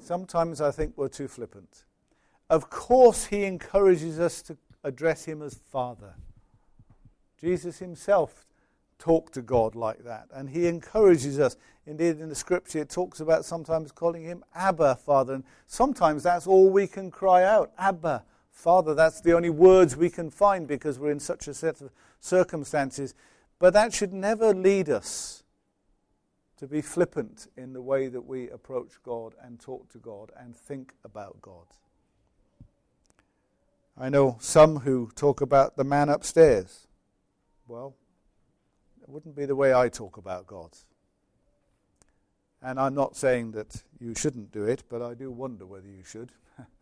sometimes 0.00 0.60
I 0.60 0.70
think 0.70 0.92
we're 0.96 1.08
too 1.08 1.26
flippant. 1.26 1.82
Of 2.48 2.70
course, 2.70 3.24
He 3.24 3.42
encourages 3.42 4.20
us 4.20 4.40
to 4.42 4.56
address 4.84 5.24
Him 5.24 5.42
as 5.42 5.54
Father. 5.54 6.14
Jesus 7.40 7.80
Himself 7.80 8.46
talked 9.00 9.34
to 9.34 9.42
God 9.42 9.74
like 9.74 10.04
that. 10.04 10.28
And 10.32 10.48
He 10.48 10.68
encourages 10.68 11.40
us. 11.40 11.56
Indeed, 11.86 12.20
in 12.20 12.28
the 12.28 12.36
scripture, 12.36 12.78
it 12.78 12.90
talks 12.90 13.18
about 13.18 13.44
sometimes 13.44 13.90
calling 13.90 14.22
Him 14.22 14.44
Abba, 14.54 14.94
Father. 14.94 15.34
And 15.34 15.44
sometimes 15.66 16.22
that's 16.22 16.46
all 16.46 16.70
we 16.70 16.86
can 16.86 17.10
cry 17.10 17.42
out 17.42 17.72
Abba, 17.76 18.22
Father. 18.52 18.94
That's 18.94 19.20
the 19.20 19.32
only 19.32 19.50
words 19.50 19.96
we 19.96 20.10
can 20.10 20.30
find 20.30 20.68
because 20.68 20.98
we're 20.98 21.10
in 21.10 21.18
such 21.18 21.48
a 21.48 21.54
set 21.54 21.80
of 21.80 21.90
circumstances. 22.20 23.14
But 23.58 23.72
that 23.72 23.92
should 23.92 24.12
never 24.12 24.54
lead 24.54 24.88
us 24.88 25.42
to 26.58 26.68
be 26.68 26.80
flippant 26.80 27.48
in 27.56 27.72
the 27.72 27.82
way 27.82 28.06
that 28.06 28.24
we 28.24 28.48
approach 28.50 28.92
God 29.02 29.34
and 29.42 29.58
talk 29.58 29.90
to 29.90 29.98
God 29.98 30.30
and 30.38 30.54
think 30.54 30.92
about 31.04 31.40
God. 31.42 31.66
I 33.98 34.08
know 34.08 34.36
some 34.40 34.80
who 34.80 35.10
talk 35.16 35.40
about 35.40 35.76
the 35.76 35.84
man 35.84 36.08
upstairs. 36.08 36.86
Well, 37.66 37.94
it 39.02 39.08
wouldn't 39.08 39.34
be 39.34 39.44
the 39.44 39.56
way 39.56 39.74
I 39.74 39.88
talk 39.88 40.16
about 40.16 40.46
God. 40.46 40.70
And 42.62 42.78
I'm 42.78 42.94
not 42.94 43.16
saying 43.16 43.52
that 43.52 43.82
you 43.98 44.14
shouldn't 44.14 44.52
do 44.52 44.64
it, 44.64 44.84
but 44.88 45.02
I 45.02 45.14
do 45.14 45.30
wonder 45.30 45.66
whether 45.66 45.88
you 45.88 46.04
should. 46.04 46.30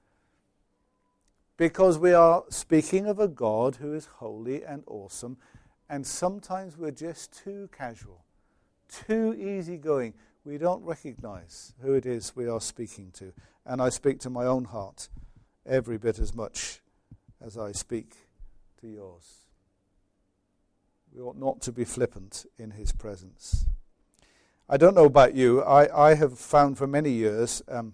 because 1.60 1.98
we 1.98 2.14
are 2.14 2.42
speaking 2.48 3.04
of 3.04 3.18
a 3.18 3.28
God 3.28 3.76
who 3.76 3.92
is 3.92 4.06
holy 4.06 4.64
and 4.64 4.82
awesome, 4.86 5.36
and 5.90 6.06
sometimes 6.06 6.78
we're 6.78 6.90
just 6.90 7.36
too 7.36 7.68
casual, 7.70 8.24
too 8.88 9.34
easygoing. 9.34 10.14
We 10.42 10.56
don't 10.56 10.82
recognize 10.82 11.74
who 11.82 11.92
it 11.92 12.06
is 12.06 12.34
we 12.34 12.48
are 12.48 12.62
speaking 12.62 13.10
to. 13.18 13.34
And 13.66 13.82
I 13.82 13.90
speak 13.90 14.20
to 14.20 14.30
my 14.30 14.46
own 14.46 14.64
heart 14.64 15.10
every 15.66 15.98
bit 15.98 16.18
as 16.18 16.34
much 16.34 16.80
as 17.44 17.58
I 17.58 17.72
speak 17.72 18.14
to 18.80 18.88
yours. 18.88 19.40
We 21.12 21.20
ought 21.20 21.36
not 21.36 21.60
to 21.60 21.72
be 21.72 21.84
flippant 21.84 22.46
in 22.56 22.70
his 22.70 22.90
presence. 22.90 23.66
I 24.66 24.78
don't 24.78 24.94
know 24.94 25.04
about 25.04 25.34
you, 25.34 25.60
I, 25.60 26.08
I 26.08 26.14
have 26.14 26.38
found 26.38 26.78
for 26.78 26.86
many 26.86 27.10
years 27.10 27.62
um, 27.68 27.92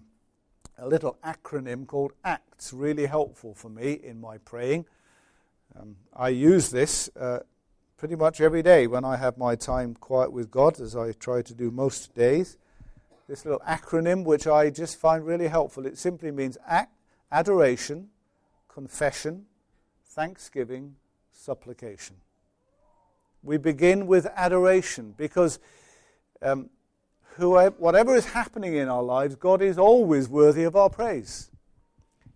a 0.77 0.87
little 0.87 1.17
acronym 1.23 1.87
called 1.87 2.13
ACTS 2.23 2.71
really 2.73 3.05
helpful 3.05 3.53
for 3.53 3.69
me 3.69 3.93
in 3.93 4.21
my 4.21 4.37
praying. 4.37 4.85
Um, 5.79 5.95
I 6.15 6.29
use 6.29 6.69
this 6.69 7.09
uh, 7.19 7.39
pretty 7.97 8.15
much 8.15 8.39
every 8.41 8.61
day 8.61 8.87
when 8.87 9.03
I 9.03 9.17
have 9.17 9.37
my 9.37 9.55
time 9.55 9.95
quiet 9.95 10.31
with 10.31 10.51
God, 10.51 10.79
as 10.79 10.95
I 10.95 11.11
try 11.13 11.41
to 11.41 11.53
do 11.53 11.71
most 11.71 12.13
days. 12.13 12.57
This 13.27 13.43
little 13.43 13.61
acronym, 13.67 14.23
which 14.23 14.47
I 14.47 14.69
just 14.69 14.97
find 14.97 15.25
really 15.25 15.47
helpful, 15.47 15.85
it 15.85 15.97
simply 15.97 16.31
means 16.31 16.57
act, 16.67 16.93
adoration, 17.31 18.09
confession, 18.67 19.45
thanksgiving, 20.05 20.95
supplication. 21.31 22.15
We 23.43 23.57
begin 23.57 24.07
with 24.07 24.27
adoration 24.35 25.13
because 25.17 25.59
um, 26.41 26.69
whatever 27.39 28.15
is 28.15 28.25
happening 28.25 28.75
in 28.75 28.87
our 28.87 29.03
lives, 29.03 29.35
God 29.35 29.61
is 29.61 29.77
always 29.77 30.27
worthy 30.27 30.63
of 30.63 30.75
our 30.75 30.89
praise. 30.89 31.49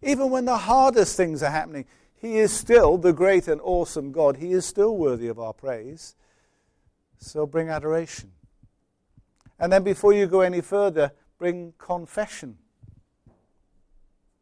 Even 0.01 0.29
when 0.29 0.45
the 0.45 0.57
hardest 0.57 1.15
things 1.17 1.43
are 1.43 1.51
happening, 1.51 1.85
He 2.15 2.37
is 2.37 2.51
still 2.51 2.97
the 2.97 3.13
great 3.13 3.47
and 3.47 3.61
awesome 3.61 4.11
God. 4.11 4.37
He 4.37 4.51
is 4.51 4.65
still 4.65 4.97
worthy 4.97 5.27
of 5.27 5.39
our 5.39 5.53
praise. 5.53 6.15
So 7.17 7.45
bring 7.45 7.69
adoration. 7.69 8.31
And 9.59 9.71
then 9.71 9.83
before 9.83 10.13
you 10.13 10.25
go 10.25 10.41
any 10.41 10.61
further, 10.61 11.11
bring 11.37 11.73
confession 11.77 12.57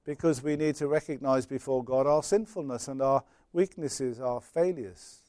because 0.06 0.42
we 0.42 0.56
need 0.56 0.76
to 0.76 0.88
recognize 0.88 1.46
before 1.46 1.84
God 1.84 2.08
our 2.08 2.24
sinfulness 2.24 2.88
and 2.88 3.02
our 3.02 3.24
weaknesses, 3.54 4.20
our 4.20 4.42
failures. 4.42 5.20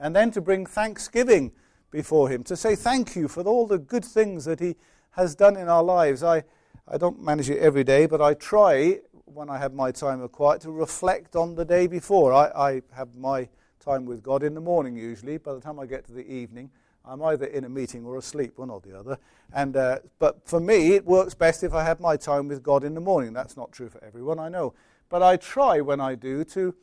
And 0.00 0.16
then 0.16 0.30
to 0.32 0.40
bring 0.40 0.66
thanksgiving 0.66 1.52
before 1.96 2.28
Him, 2.28 2.44
to 2.44 2.56
say 2.56 2.76
thank 2.76 3.16
you 3.16 3.26
for 3.26 3.42
all 3.44 3.66
the 3.66 3.78
good 3.78 4.04
things 4.04 4.44
that 4.44 4.60
He 4.60 4.76
has 5.12 5.34
done 5.34 5.56
in 5.56 5.66
our 5.66 5.82
lives. 5.82 6.22
I, 6.22 6.44
I 6.86 6.98
don't 6.98 7.22
manage 7.22 7.48
it 7.48 7.58
every 7.58 7.84
day, 7.84 8.04
but 8.04 8.20
I 8.20 8.34
try, 8.34 9.00
when 9.24 9.48
I 9.48 9.56
have 9.56 9.72
my 9.72 9.92
time 9.92 10.20
of 10.20 10.30
quiet, 10.30 10.60
to 10.60 10.70
reflect 10.70 11.34
on 11.36 11.54
the 11.54 11.64
day 11.64 11.86
before. 11.86 12.34
I, 12.34 12.50
I 12.54 12.82
have 12.94 13.16
my 13.16 13.48
time 13.80 14.04
with 14.04 14.22
God 14.22 14.42
in 14.42 14.52
the 14.52 14.60
morning 14.60 14.94
usually. 14.94 15.38
By 15.38 15.54
the 15.54 15.60
time 15.60 15.80
I 15.80 15.86
get 15.86 16.04
to 16.08 16.12
the 16.12 16.30
evening, 16.30 16.70
I'm 17.02 17.22
either 17.22 17.46
in 17.46 17.64
a 17.64 17.68
meeting 17.70 18.04
or 18.04 18.18
asleep, 18.18 18.58
one 18.58 18.68
or 18.68 18.80
the 18.80 18.98
other. 18.98 19.18
And, 19.54 19.74
uh, 19.74 20.00
but 20.18 20.46
for 20.46 20.60
me, 20.60 20.96
it 20.96 21.06
works 21.06 21.32
best 21.32 21.64
if 21.64 21.72
I 21.72 21.82
have 21.82 21.98
my 21.98 22.18
time 22.18 22.46
with 22.46 22.62
God 22.62 22.84
in 22.84 22.92
the 22.92 23.00
morning. 23.00 23.32
That's 23.32 23.56
not 23.56 23.72
true 23.72 23.88
for 23.88 24.04
everyone, 24.04 24.38
I 24.38 24.50
know. 24.50 24.74
But 25.08 25.22
I 25.22 25.38
try 25.38 25.80
when 25.80 26.02
I 26.02 26.14
do 26.14 26.44
to 26.44 26.74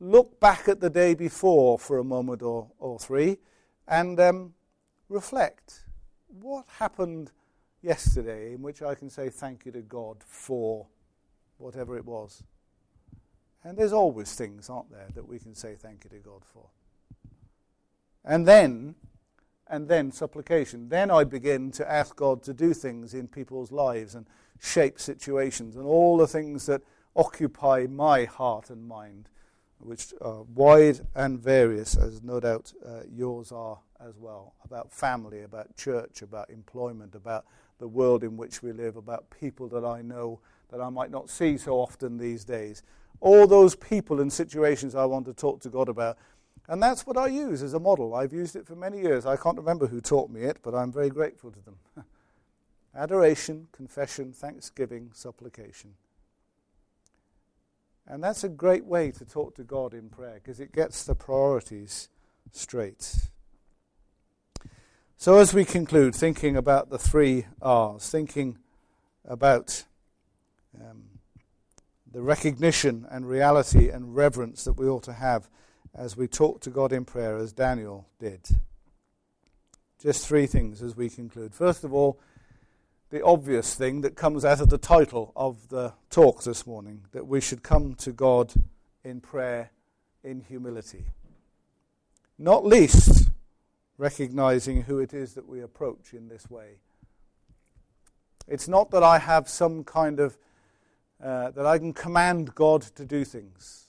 look 0.00 0.40
back 0.40 0.66
at 0.66 0.80
the 0.80 0.90
day 0.90 1.14
before 1.14 1.78
for 1.78 1.98
a 1.98 2.04
moment 2.04 2.42
or, 2.42 2.66
or 2.80 2.98
three 2.98 3.38
and 3.88 4.18
um, 4.18 4.54
reflect. 5.08 5.84
What 6.28 6.66
happened 6.78 7.32
yesterday 7.82 8.54
in 8.54 8.62
which 8.62 8.82
I 8.82 8.94
can 8.94 9.10
say 9.10 9.28
thank 9.28 9.64
you 9.64 9.72
to 9.72 9.82
God 9.82 10.18
for 10.26 10.86
whatever 11.58 11.96
it 11.96 12.04
was? 12.04 12.42
And 13.64 13.76
there's 13.76 13.92
always 13.92 14.34
things, 14.34 14.70
aren't 14.70 14.90
there, 14.90 15.08
that 15.14 15.26
we 15.26 15.38
can 15.38 15.54
say 15.54 15.74
thank 15.74 16.04
you 16.04 16.10
to 16.10 16.18
God 16.18 16.42
for. 16.44 16.68
And 18.24 18.46
then 18.46 18.94
and 19.68 19.88
then 19.88 20.12
supplication. 20.12 20.88
Then 20.88 21.10
I 21.10 21.24
begin 21.24 21.70
to 21.72 21.90
ask 21.90 22.14
God 22.16 22.42
to 22.44 22.54
do 22.54 22.72
things 22.72 23.14
in 23.14 23.26
people's 23.26 23.72
lives 23.72 24.14
and 24.14 24.26
shape 24.60 25.00
situations 25.00 25.76
and 25.76 25.84
all 25.84 26.16
the 26.16 26.26
things 26.26 26.66
that 26.66 26.82
occupy 27.14 27.86
my 27.90 28.24
heart 28.24 28.70
and 28.70 28.86
mind, 28.86 29.28
which 29.78 30.12
are 30.20 30.42
wide 30.54 31.00
and 31.14 31.38
various, 31.38 31.96
as 31.96 32.22
no 32.22 32.40
doubt 32.40 32.72
uh, 32.84 33.00
yours 33.10 33.52
are 33.52 33.78
as 34.00 34.16
well, 34.18 34.54
about 34.64 34.92
family, 34.92 35.42
about 35.42 35.76
church, 35.76 36.22
about 36.22 36.50
employment, 36.50 37.14
about 37.14 37.44
the 37.78 37.88
world 37.88 38.24
in 38.24 38.36
which 38.36 38.62
we 38.62 38.72
live, 38.72 38.96
about 38.96 39.28
people 39.30 39.68
that 39.68 39.84
I 39.84 40.02
know 40.02 40.40
that 40.70 40.80
I 40.80 40.88
might 40.88 41.10
not 41.10 41.30
see 41.30 41.56
so 41.56 41.74
often 41.74 42.18
these 42.18 42.44
days. 42.44 42.82
All 43.20 43.46
those 43.46 43.74
people 43.74 44.20
and 44.20 44.32
situations 44.32 44.94
I 44.94 45.04
want 45.04 45.26
to 45.26 45.34
talk 45.34 45.60
to 45.62 45.70
God 45.70 45.88
about 45.88 46.18
and 46.68 46.82
that's 46.82 47.06
what 47.06 47.16
I 47.16 47.28
use 47.28 47.62
as 47.62 47.74
a 47.74 47.80
model. 47.80 48.14
I've 48.14 48.32
used 48.32 48.56
it 48.56 48.66
for 48.66 48.74
many 48.74 49.00
years. 49.00 49.24
I 49.24 49.36
can't 49.36 49.56
remember 49.56 49.86
who 49.86 50.00
taught 50.00 50.30
me 50.30 50.42
it, 50.42 50.58
but 50.62 50.74
I'm 50.74 50.92
very 50.92 51.10
grateful 51.10 51.52
to 51.52 51.60
them. 51.60 51.76
Adoration, 52.94 53.68
confession, 53.72 54.32
thanksgiving, 54.32 55.10
supplication. 55.12 55.94
And 58.08 58.22
that's 58.22 58.44
a 58.44 58.48
great 58.48 58.84
way 58.84 59.10
to 59.12 59.24
talk 59.24 59.56
to 59.56 59.64
God 59.64 59.92
in 59.92 60.08
prayer 60.08 60.40
because 60.42 60.60
it 60.60 60.72
gets 60.72 61.04
the 61.04 61.14
priorities 61.14 62.08
straight. 62.52 63.28
So, 65.16 65.38
as 65.38 65.52
we 65.52 65.64
conclude, 65.64 66.14
thinking 66.14 66.56
about 66.56 66.90
the 66.90 66.98
three 66.98 67.46
R's, 67.60 68.08
thinking 68.08 68.58
about 69.24 69.84
um, 70.78 71.04
the 72.12 72.22
recognition 72.22 73.06
and 73.10 73.28
reality 73.28 73.88
and 73.88 74.14
reverence 74.14 74.64
that 74.64 74.74
we 74.74 74.86
ought 74.86 75.02
to 75.04 75.14
have 75.14 75.48
as 75.94 76.16
we 76.16 76.28
talk 76.28 76.60
to 76.60 76.70
God 76.70 76.92
in 76.92 77.04
prayer, 77.04 77.36
as 77.38 77.52
Daniel 77.52 78.06
did. 78.20 78.46
Just 80.00 80.28
three 80.28 80.46
things 80.46 80.82
as 80.82 80.94
we 80.94 81.08
conclude. 81.08 81.54
First 81.54 81.82
of 81.82 81.92
all, 81.92 82.20
the 83.10 83.24
obvious 83.24 83.74
thing 83.74 84.00
that 84.00 84.16
comes 84.16 84.44
out 84.44 84.60
of 84.60 84.68
the 84.68 84.78
title 84.78 85.32
of 85.36 85.68
the 85.68 85.92
talk 86.10 86.42
this 86.42 86.66
morning 86.66 87.02
that 87.12 87.26
we 87.26 87.40
should 87.40 87.62
come 87.62 87.94
to 87.94 88.12
God 88.12 88.52
in 89.04 89.20
prayer 89.20 89.70
in 90.24 90.40
humility. 90.40 91.06
Not 92.38 92.66
least, 92.66 93.30
recognizing 93.96 94.82
who 94.82 94.98
it 94.98 95.14
is 95.14 95.34
that 95.34 95.48
we 95.48 95.60
approach 95.60 96.12
in 96.12 96.28
this 96.28 96.50
way. 96.50 96.80
It's 98.48 98.68
not 98.68 98.90
that 98.90 99.02
I 99.02 99.18
have 99.18 99.48
some 99.48 99.84
kind 99.84 100.20
of, 100.20 100.36
uh, 101.22 101.50
that 101.52 101.64
I 101.64 101.78
can 101.78 101.92
command 101.92 102.54
God 102.54 102.82
to 102.82 103.04
do 103.04 103.24
things. 103.24 103.88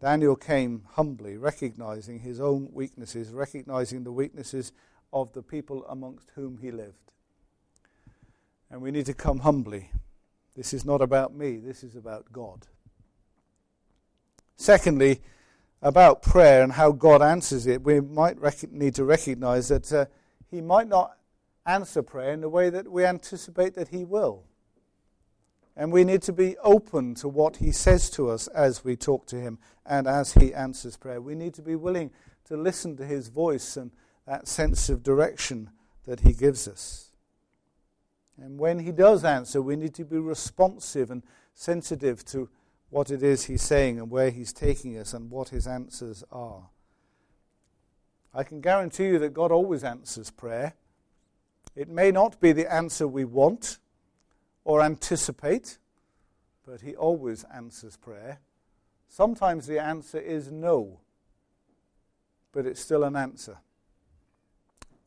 Daniel 0.00 0.36
came 0.36 0.84
humbly, 0.92 1.36
recognizing 1.36 2.20
his 2.20 2.40
own 2.40 2.68
weaknesses, 2.72 3.30
recognizing 3.30 4.04
the 4.04 4.12
weaknesses 4.12 4.72
of 5.12 5.32
the 5.32 5.42
people 5.42 5.84
amongst 5.88 6.30
whom 6.34 6.58
he 6.58 6.70
lived. 6.70 7.12
And 8.70 8.82
we 8.82 8.90
need 8.90 9.06
to 9.06 9.14
come 9.14 9.40
humbly. 9.40 9.90
This 10.56 10.74
is 10.74 10.84
not 10.84 11.00
about 11.00 11.34
me, 11.34 11.58
this 11.58 11.84
is 11.84 11.94
about 11.94 12.32
God. 12.32 12.66
Secondly, 14.56 15.20
about 15.80 16.22
prayer 16.22 16.62
and 16.62 16.72
how 16.72 16.90
God 16.90 17.22
answers 17.22 17.66
it, 17.66 17.82
we 17.82 18.00
might 18.00 18.38
rec- 18.40 18.72
need 18.72 18.94
to 18.96 19.04
recognize 19.04 19.68
that 19.68 19.92
uh, 19.92 20.06
He 20.50 20.60
might 20.60 20.88
not 20.88 21.16
answer 21.64 22.02
prayer 22.02 22.32
in 22.32 22.40
the 22.40 22.48
way 22.48 22.70
that 22.70 22.90
we 22.90 23.04
anticipate 23.04 23.74
that 23.74 23.88
He 23.88 24.04
will. 24.04 24.44
And 25.76 25.92
we 25.92 26.02
need 26.02 26.22
to 26.22 26.32
be 26.32 26.56
open 26.58 27.14
to 27.16 27.28
what 27.28 27.58
He 27.58 27.70
says 27.70 28.10
to 28.10 28.30
us 28.30 28.48
as 28.48 28.84
we 28.84 28.96
talk 28.96 29.26
to 29.28 29.36
Him 29.36 29.58
and 29.86 30.08
as 30.08 30.32
He 30.32 30.52
answers 30.52 30.96
prayer. 30.96 31.20
We 31.20 31.36
need 31.36 31.54
to 31.54 31.62
be 31.62 31.76
willing 31.76 32.10
to 32.46 32.56
listen 32.56 32.96
to 32.96 33.06
His 33.06 33.28
voice 33.28 33.76
and 33.76 33.92
that 34.26 34.48
sense 34.48 34.88
of 34.88 35.04
direction 35.04 35.70
that 36.04 36.20
He 36.20 36.32
gives 36.32 36.66
us. 36.66 37.07
And 38.40 38.58
when 38.58 38.78
He 38.78 38.92
does 38.92 39.24
answer, 39.24 39.60
we 39.60 39.76
need 39.76 39.94
to 39.94 40.04
be 40.04 40.18
responsive 40.18 41.10
and 41.10 41.22
sensitive 41.54 42.24
to 42.26 42.48
what 42.90 43.10
it 43.10 43.22
is 43.22 43.44
He's 43.44 43.62
saying 43.62 43.98
and 43.98 44.10
where 44.10 44.30
He's 44.30 44.52
taking 44.52 44.96
us 44.96 45.12
and 45.12 45.30
what 45.30 45.48
His 45.48 45.66
answers 45.66 46.24
are. 46.30 46.68
I 48.32 48.44
can 48.44 48.60
guarantee 48.60 49.06
you 49.06 49.18
that 49.18 49.34
God 49.34 49.50
always 49.50 49.82
answers 49.82 50.30
prayer. 50.30 50.74
It 51.74 51.88
may 51.88 52.10
not 52.10 52.40
be 52.40 52.52
the 52.52 52.72
answer 52.72 53.06
we 53.08 53.24
want 53.24 53.78
or 54.64 54.82
anticipate, 54.82 55.78
but 56.66 56.82
He 56.82 56.94
always 56.94 57.44
answers 57.52 57.96
prayer. 57.96 58.40
Sometimes 59.08 59.66
the 59.66 59.82
answer 59.82 60.18
is 60.18 60.52
no, 60.52 61.00
but 62.52 62.66
it's 62.66 62.80
still 62.80 63.04
an 63.04 63.16
answer. 63.16 63.56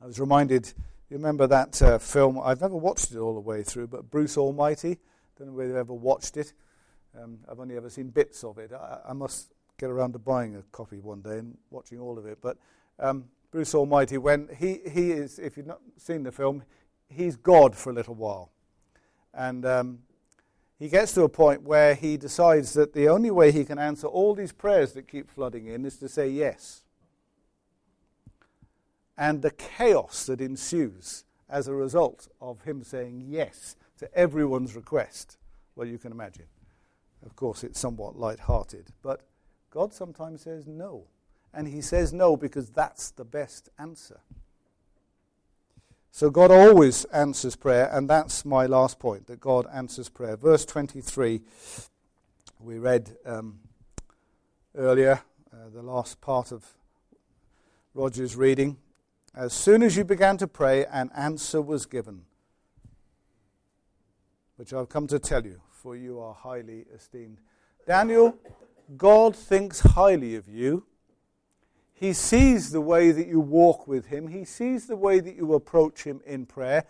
I 0.01 0.07
was 0.07 0.19
reminded, 0.19 0.73
you 1.11 1.17
remember 1.17 1.45
that 1.45 1.81
uh, 1.81 1.97
film? 1.97 2.39
I've 2.41 2.61
never 2.61 2.77
watched 2.77 3.11
it 3.11 3.17
all 3.17 3.33
the 3.33 3.41
way 3.41 3.63
through, 3.63 3.87
but 3.87 4.09
Bruce 4.09 4.37
Almighty. 4.37 4.97
Don't 5.37 5.49
know 5.49 5.53
whether 5.53 5.67
you've 5.67 5.77
ever 5.77 5.93
watched 5.93 6.37
it. 6.37 6.53
Um, 7.21 7.39
I've 7.49 7.59
only 7.59 7.75
ever 7.75 7.89
seen 7.89 8.07
bits 8.07 8.45
of 8.45 8.57
it. 8.57 8.71
I, 8.71 8.99
I, 9.09 9.13
must 9.13 9.51
get 9.77 9.89
around 9.89 10.13
to 10.13 10.19
buying 10.19 10.55
a 10.55 10.61
copy 10.71 10.99
one 10.99 11.21
day 11.21 11.39
and 11.39 11.57
watching 11.69 11.99
all 11.99 12.17
of 12.17 12.25
it. 12.25 12.37
But 12.41 12.57
um, 12.97 13.25
Bruce 13.51 13.75
Almighty, 13.75 14.17
when 14.17 14.47
he, 14.57 14.79
he 14.89 15.11
is, 15.11 15.37
if 15.37 15.57
you've 15.57 15.67
not 15.67 15.81
seen 15.97 16.23
the 16.23 16.31
film, 16.31 16.63
he's 17.09 17.35
God 17.35 17.75
for 17.75 17.89
a 17.89 17.93
little 17.93 18.15
while. 18.15 18.53
And 19.33 19.65
um, 19.65 19.99
he 20.79 20.87
gets 20.87 21.11
to 21.15 21.23
a 21.23 21.29
point 21.29 21.63
where 21.63 21.93
he 21.93 22.15
decides 22.15 22.71
that 22.75 22.93
the 22.93 23.09
only 23.09 23.31
way 23.31 23.51
he 23.51 23.65
can 23.65 23.79
answer 23.79 24.07
all 24.07 24.33
these 24.33 24.53
prayers 24.53 24.93
that 24.93 25.09
keep 25.09 25.29
flooding 25.29 25.67
in 25.67 25.85
is 25.85 25.97
to 25.97 26.07
say 26.07 26.29
yes. 26.29 26.80
And 29.17 29.41
the 29.41 29.51
chaos 29.51 30.25
that 30.25 30.41
ensues 30.41 31.25
as 31.49 31.67
a 31.67 31.73
result 31.73 32.27
of 32.39 32.63
him 32.63 32.83
saying 32.83 33.25
yes 33.27 33.75
to 33.99 34.13
everyone's 34.15 34.75
request, 34.75 35.37
well, 35.75 35.87
you 35.87 35.97
can 35.97 36.11
imagine. 36.11 36.45
Of 37.25 37.35
course, 37.35 37.63
it's 37.63 37.79
somewhat 37.79 38.17
light-hearted, 38.17 38.87
but 39.03 39.21
God 39.69 39.93
sometimes 39.93 40.41
says 40.41 40.67
no. 40.67 41.03
And 41.53 41.67
he 41.67 41.81
says 41.81 42.13
no 42.13 42.37
because 42.37 42.69
that's 42.69 43.11
the 43.11 43.25
best 43.25 43.69
answer. 43.77 44.21
So 46.13 46.29
God 46.29 46.51
always 46.51 47.05
answers 47.05 47.55
prayer, 47.55 47.89
and 47.91 48.09
that's 48.09 48.43
my 48.43 48.65
last 48.65 48.99
point 48.99 49.27
that 49.27 49.39
God 49.39 49.65
answers 49.73 50.09
prayer. 50.09 50.35
Verse 50.35 50.65
23, 50.65 51.41
we 52.59 52.79
read 52.79 53.15
um, 53.25 53.59
earlier, 54.75 55.21
uh, 55.53 55.69
the 55.73 55.81
last 55.81 56.19
part 56.19 56.51
of 56.51 56.65
Roger's 57.93 58.35
reading. 58.35 58.77
As 59.35 59.53
soon 59.53 59.81
as 59.81 59.95
you 59.95 60.03
began 60.03 60.37
to 60.37 60.47
pray, 60.47 60.85
an 60.85 61.09
answer 61.15 61.61
was 61.61 61.85
given, 61.85 62.23
which 64.57 64.73
I've 64.73 64.89
come 64.89 65.07
to 65.07 65.19
tell 65.19 65.45
you, 65.45 65.61
for 65.69 65.95
you 65.95 66.19
are 66.19 66.33
highly 66.33 66.85
esteemed. 66.93 67.39
Daniel, 67.87 68.37
God 68.97 69.35
thinks 69.35 69.79
highly 69.79 70.35
of 70.35 70.49
you. 70.49 70.85
He 71.93 72.13
sees 72.13 72.71
the 72.71 72.81
way 72.81 73.11
that 73.11 73.27
you 73.27 73.39
walk 73.39 73.87
with 73.87 74.07
Him, 74.07 74.27
He 74.27 74.43
sees 74.43 74.87
the 74.87 74.97
way 74.97 75.19
that 75.19 75.35
you 75.35 75.53
approach 75.53 76.03
Him 76.03 76.21
in 76.25 76.45
prayer. 76.45 76.85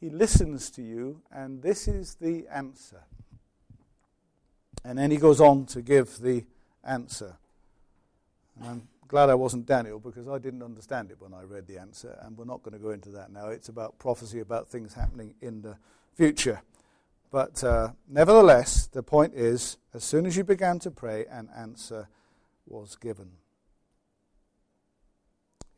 He 0.00 0.10
listens 0.10 0.70
to 0.70 0.82
you, 0.82 1.22
and 1.30 1.60
this 1.60 1.88
is 1.88 2.14
the 2.14 2.46
answer. 2.48 3.02
And 4.84 4.96
then 4.98 5.10
he 5.10 5.16
goes 5.16 5.40
on 5.40 5.66
to 5.66 5.82
give 5.82 6.18
the 6.18 6.44
answer. 6.84 7.36
And 8.56 8.66
I'm 8.68 8.88
glad 9.08 9.30
I 9.30 9.34
wasn't 9.34 9.66
Daniel 9.66 9.98
because 9.98 10.28
I 10.28 10.38
didn't 10.38 10.62
understand 10.62 11.10
it 11.10 11.16
when 11.18 11.34
I 11.34 11.42
read 11.42 11.66
the 11.66 11.78
answer, 11.78 12.18
and 12.22 12.36
we're 12.36 12.44
not 12.44 12.62
going 12.62 12.76
to 12.76 12.82
go 12.82 12.90
into 12.90 13.10
that 13.10 13.32
now. 13.32 13.48
It's 13.48 13.68
about 13.68 13.98
prophecy 13.98 14.40
about 14.40 14.68
things 14.68 14.94
happening 14.94 15.34
in 15.40 15.62
the 15.62 15.76
future. 16.14 16.62
But 17.30 17.62
uh, 17.64 17.90
nevertheless, 18.08 18.86
the 18.86 19.02
point 19.02 19.34
is 19.34 19.76
as 19.92 20.04
soon 20.04 20.26
as 20.26 20.36
you 20.36 20.44
began 20.44 20.78
to 20.80 20.90
pray, 20.90 21.26
an 21.30 21.48
answer 21.56 22.08
was 22.66 22.96
given 22.96 23.32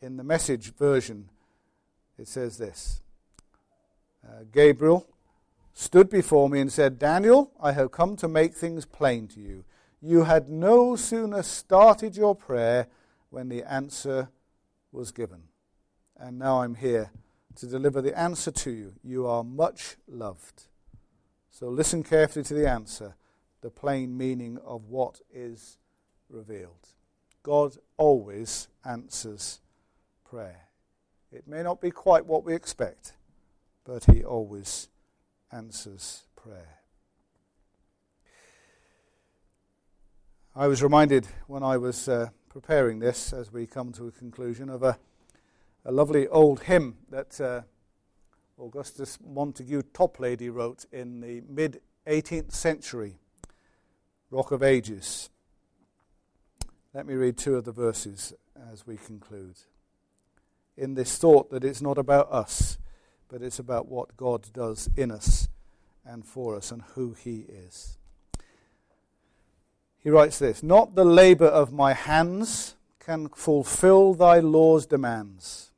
in 0.01 0.17
the 0.17 0.25
message 0.25 0.75
version, 0.75 1.29
it 2.19 2.27
says 2.29 2.59
this 2.59 3.03
uh, 4.27 4.45
Gabriel 4.53 5.07
stood 5.73 6.11
before 6.11 6.49
me 6.49 6.61
and 6.61 6.73
said, 6.73 6.99
Daniel, 6.99 7.51
I 7.61 7.73
have 7.73 7.91
come 7.91 8.17
to 8.17 8.29
make 8.29 8.55
things 8.55 8.85
plain 8.85 9.29
to 9.29 9.41
you. 9.41 9.65
You 10.03 10.25
had 10.25 10.49
no 10.49 10.97
sooner 10.97 11.43
started 11.43 12.17
your 12.17 12.35
prayer 12.35 12.87
when 13.31 13.49
the 13.49 13.63
answer 13.65 14.29
was 14.93 15.13
given. 15.13 15.45
And 16.19 16.39
now 16.39 16.63
I'm 16.63 16.75
here 16.75 17.11
to 17.57 17.67
deliver 17.67 18.03
the 18.03 18.19
answer 18.19 18.51
to 18.51 18.71
you. 18.71 18.95
You 19.03 19.27
are 19.27 19.43
much 19.43 19.97
loved. 20.07 20.65
So 21.51 21.69
listen 21.69 22.03
carefully 22.03 22.45
to 22.45 22.55
the 22.55 22.69
answer, 22.69 23.15
the 23.61 23.71
plain 23.71 24.17
meaning 24.17 24.59
of 24.65 24.89
what 24.89 25.21
is 25.33 25.79
revealed. 26.29 26.89
God 27.43 27.77
always 27.97 28.69
answers 28.85 29.61
prayer. 30.25 30.69
It 31.33 31.47
may 31.47 31.63
not 31.63 31.81
be 31.81 31.91
quite 31.91 32.27
what 32.27 32.45
we 32.45 32.55
expect, 32.55 33.15
but 33.85 34.05
He 34.05 34.25
always 34.25 34.89
answers 35.53 36.25
prayer. 36.37 36.81
I 40.55 40.67
was 40.67 40.83
reminded 40.83 41.27
when 41.47 41.63
I 41.63 41.77
was 41.77 42.09
uh, 42.09 42.29
preparing 42.61 42.99
this, 42.99 43.33
as 43.33 43.51
we 43.51 43.67
come 43.67 43.91
to 43.91 44.07
a 44.07 44.11
conclusion, 44.11 44.69
of 44.69 44.83
a, 44.83 44.99
a 45.83 45.91
lovely 45.91 46.29
old 46.29 46.65
hymn 46.65 46.95
that 47.09 47.41
uh, 47.41 47.63
Augustus 48.63 49.17
Montague 49.27 49.81
Toplady 49.95 50.53
wrote 50.53 50.85
in 50.93 51.23
the 51.23 51.41
mid 51.49 51.81
18th 52.07 52.53
century, 52.53 53.19
Rock 54.31 54.53
of 54.53 54.63
Ages. 54.63 55.31
Let 56.93 57.07
me 57.07 57.15
read 57.15 57.39
two 57.39 57.57
of 57.57 57.65
the 57.65 57.73
verses 57.73 58.35
as 58.71 58.87
we 58.87 58.99
conclude 58.99 59.57
in 60.77 60.93
this 60.93 61.17
thought 61.17 61.51
that 61.51 61.65
it's 61.65 61.81
not 61.81 61.97
about 61.97 62.31
us, 62.31 62.77
but 63.31 63.41
it's 63.41 63.59
about 63.59 63.89
what 63.89 64.19
God 64.19 64.53
does 64.53 64.91
in 64.99 65.11
us 65.11 65.49
and 66.05 66.27
for 66.27 66.57
us 66.57 66.71
and 66.71 66.83
who 66.95 67.15
He 67.15 67.47
is. 67.49 67.97
He 70.03 70.11
writes 70.11 70.39
this 70.39 70.63
Not 70.63 70.95
the 70.95 71.05
labor 71.05 71.47
of 71.47 71.73
my 71.73 71.93
hands 71.93 72.75
can 72.99 73.29
fulfill 73.29 74.15
thy 74.15 74.41
law's 74.41 74.87
demands. 74.87 75.73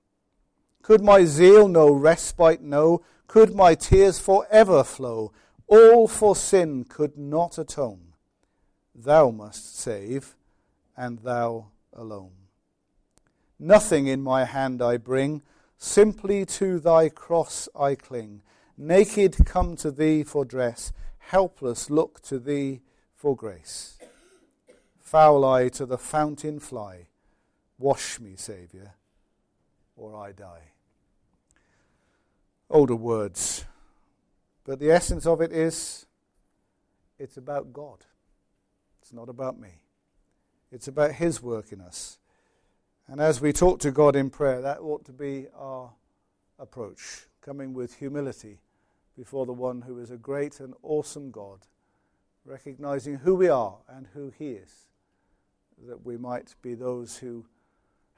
Could 0.82 1.02
my 1.02 1.24
zeal 1.24 1.68
no 1.68 1.90
respite 1.90 2.60
know? 2.60 3.02
Could 3.26 3.54
my 3.54 3.74
tears 3.74 4.18
forever 4.18 4.84
flow? 4.84 5.32
All 5.66 6.06
for 6.06 6.36
sin 6.36 6.84
could 6.84 7.16
not 7.16 7.56
atone. 7.56 8.12
Thou 8.94 9.30
must 9.30 9.78
save, 9.78 10.34
and 10.96 11.20
thou 11.20 11.68
alone. 11.94 12.32
Nothing 13.58 14.06
in 14.06 14.22
my 14.22 14.44
hand 14.44 14.82
I 14.82 14.96
bring, 14.98 15.42
simply 15.78 16.44
to 16.44 16.78
thy 16.78 17.08
cross 17.08 17.68
I 17.74 17.94
cling. 17.94 18.42
Naked 18.76 19.46
come 19.46 19.76
to 19.76 19.90
thee 19.90 20.24
for 20.24 20.44
dress, 20.44 20.92
helpless 21.18 21.88
look 21.88 22.20
to 22.22 22.38
thee 22.38 22.82
for 23.14 23.34
grace. 23.36 24.01
Foul 25.12 25.44
I 25.44 25.68
to 25.68 25.84
the 25.84 25.98
fountain 25.98 26.58
fly, 26.58 27.08
wash 27.78 28.18
me, 28.18 28.32
Saviour, 28.34 28.94
or 29.94 30.16
I 30.16 30.32
die. 30.32 30.72
Older 32.70 32.96
words, 32.96 33.66
but 34.64 34.80
the 34.80 34.90
essence 34.90 35.26
of 35.26 35.42
it 35.42 35.52
is 35.52 36.06
it's 37.18 37.36
about 37.36 37.74
God. 37.74 38.06
It's 39.02 39.12
not 39.12 39.28
about 39.28 39.60
me. 39.60 39.82
It's 40.70 40.88
about 40.88 41.12
His 41.12 41.42
work 41.42 41.72
in 41.72 41.82
us. 41.82 42.16
And 43.06 43.20
as 43.20 43.38
we 43.38 43.52
talk 43.52 43.80
to 43.80 43.90
God 43.90 44.16
in 44.16 44.30
prayer, 44.30 44.62
that 44.62 44.80
ought 44.80 45.04
to 45.04 45.12
be 45.12 45.44
our 45.54 45.90
approach, 46.58 47.26
coming 47.42 47.74
with 47.74 47.96
humility 47.96 48.60
before 49.14 49.44
the 49.44 49.52
one 49.52 49.82
who 49.82 49.98
is 49.98 50.10
a 50.10 50.16
great 50.16 50.58
and 50.58 50.72
awesome 50.82 51.30
God, 51.30 51.66
recognizing 52.46 53.16
who 53.16 53.34
we 53.34 53.50
are 53.50 53.76
and 53.90 54.06
who 54.14 54.32
He 54.38 54.52
is, 54.52 54.88
that 55.86 56.04
we 56.04 56.16
might 56.16 56.54
be 56.62 56.74
those 56.74 57.18
who 57.18 57.44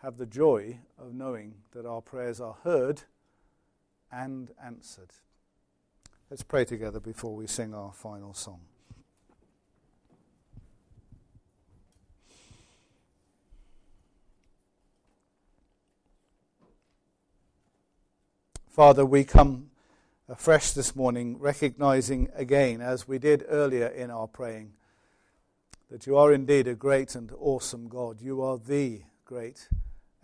have 0.02 0.18
the 0.18 0.26
joy 0.26 0.78
of 0.98 1.14
knowing 1.14 1.54
that 1.72 1.86
our 1.86 2.02
prayers 2.02 2.40
are 2.40 2.56
heard 2.62 3.02
and 4.12 4.50
answered. 4.62 5.10
Let's 6.30 6.42
pray 6.42 6.64
together 6.64 7.00
before 7.00 7.34
we 7.34 7.46
sing 7.46 7.74
our 7.74 7.92
final 7.92 8.34
song. 8.34 8.60
Father, 18.68 19.06
we 19.06 19.22
come 19.22 19.70
afresh 20.28 20.72
this 20.72 20.96
morning, 20.96 21.38
recognizing 21.38 22.28
again, 22.34 22.80
as 22.80 23.06
we 23.06 23.18
did 23.18 23.44
earlier 23.48 23.86
in 23.86 24.10
our 24.10 24.26
praying, 24.26 24.72
that 25.95 26.09
you 26.09 26.16
are 26.16 26.32
indeed 26.32 26.66
a 26.66 26.74
great 26.74 27.14
and 27.14 27.30
awesome 27.38 27.86
God. 27.86 28.20
You 28.20 28.42
are 28.42 28.59
the 28.59 29.03
great 29.24 29.68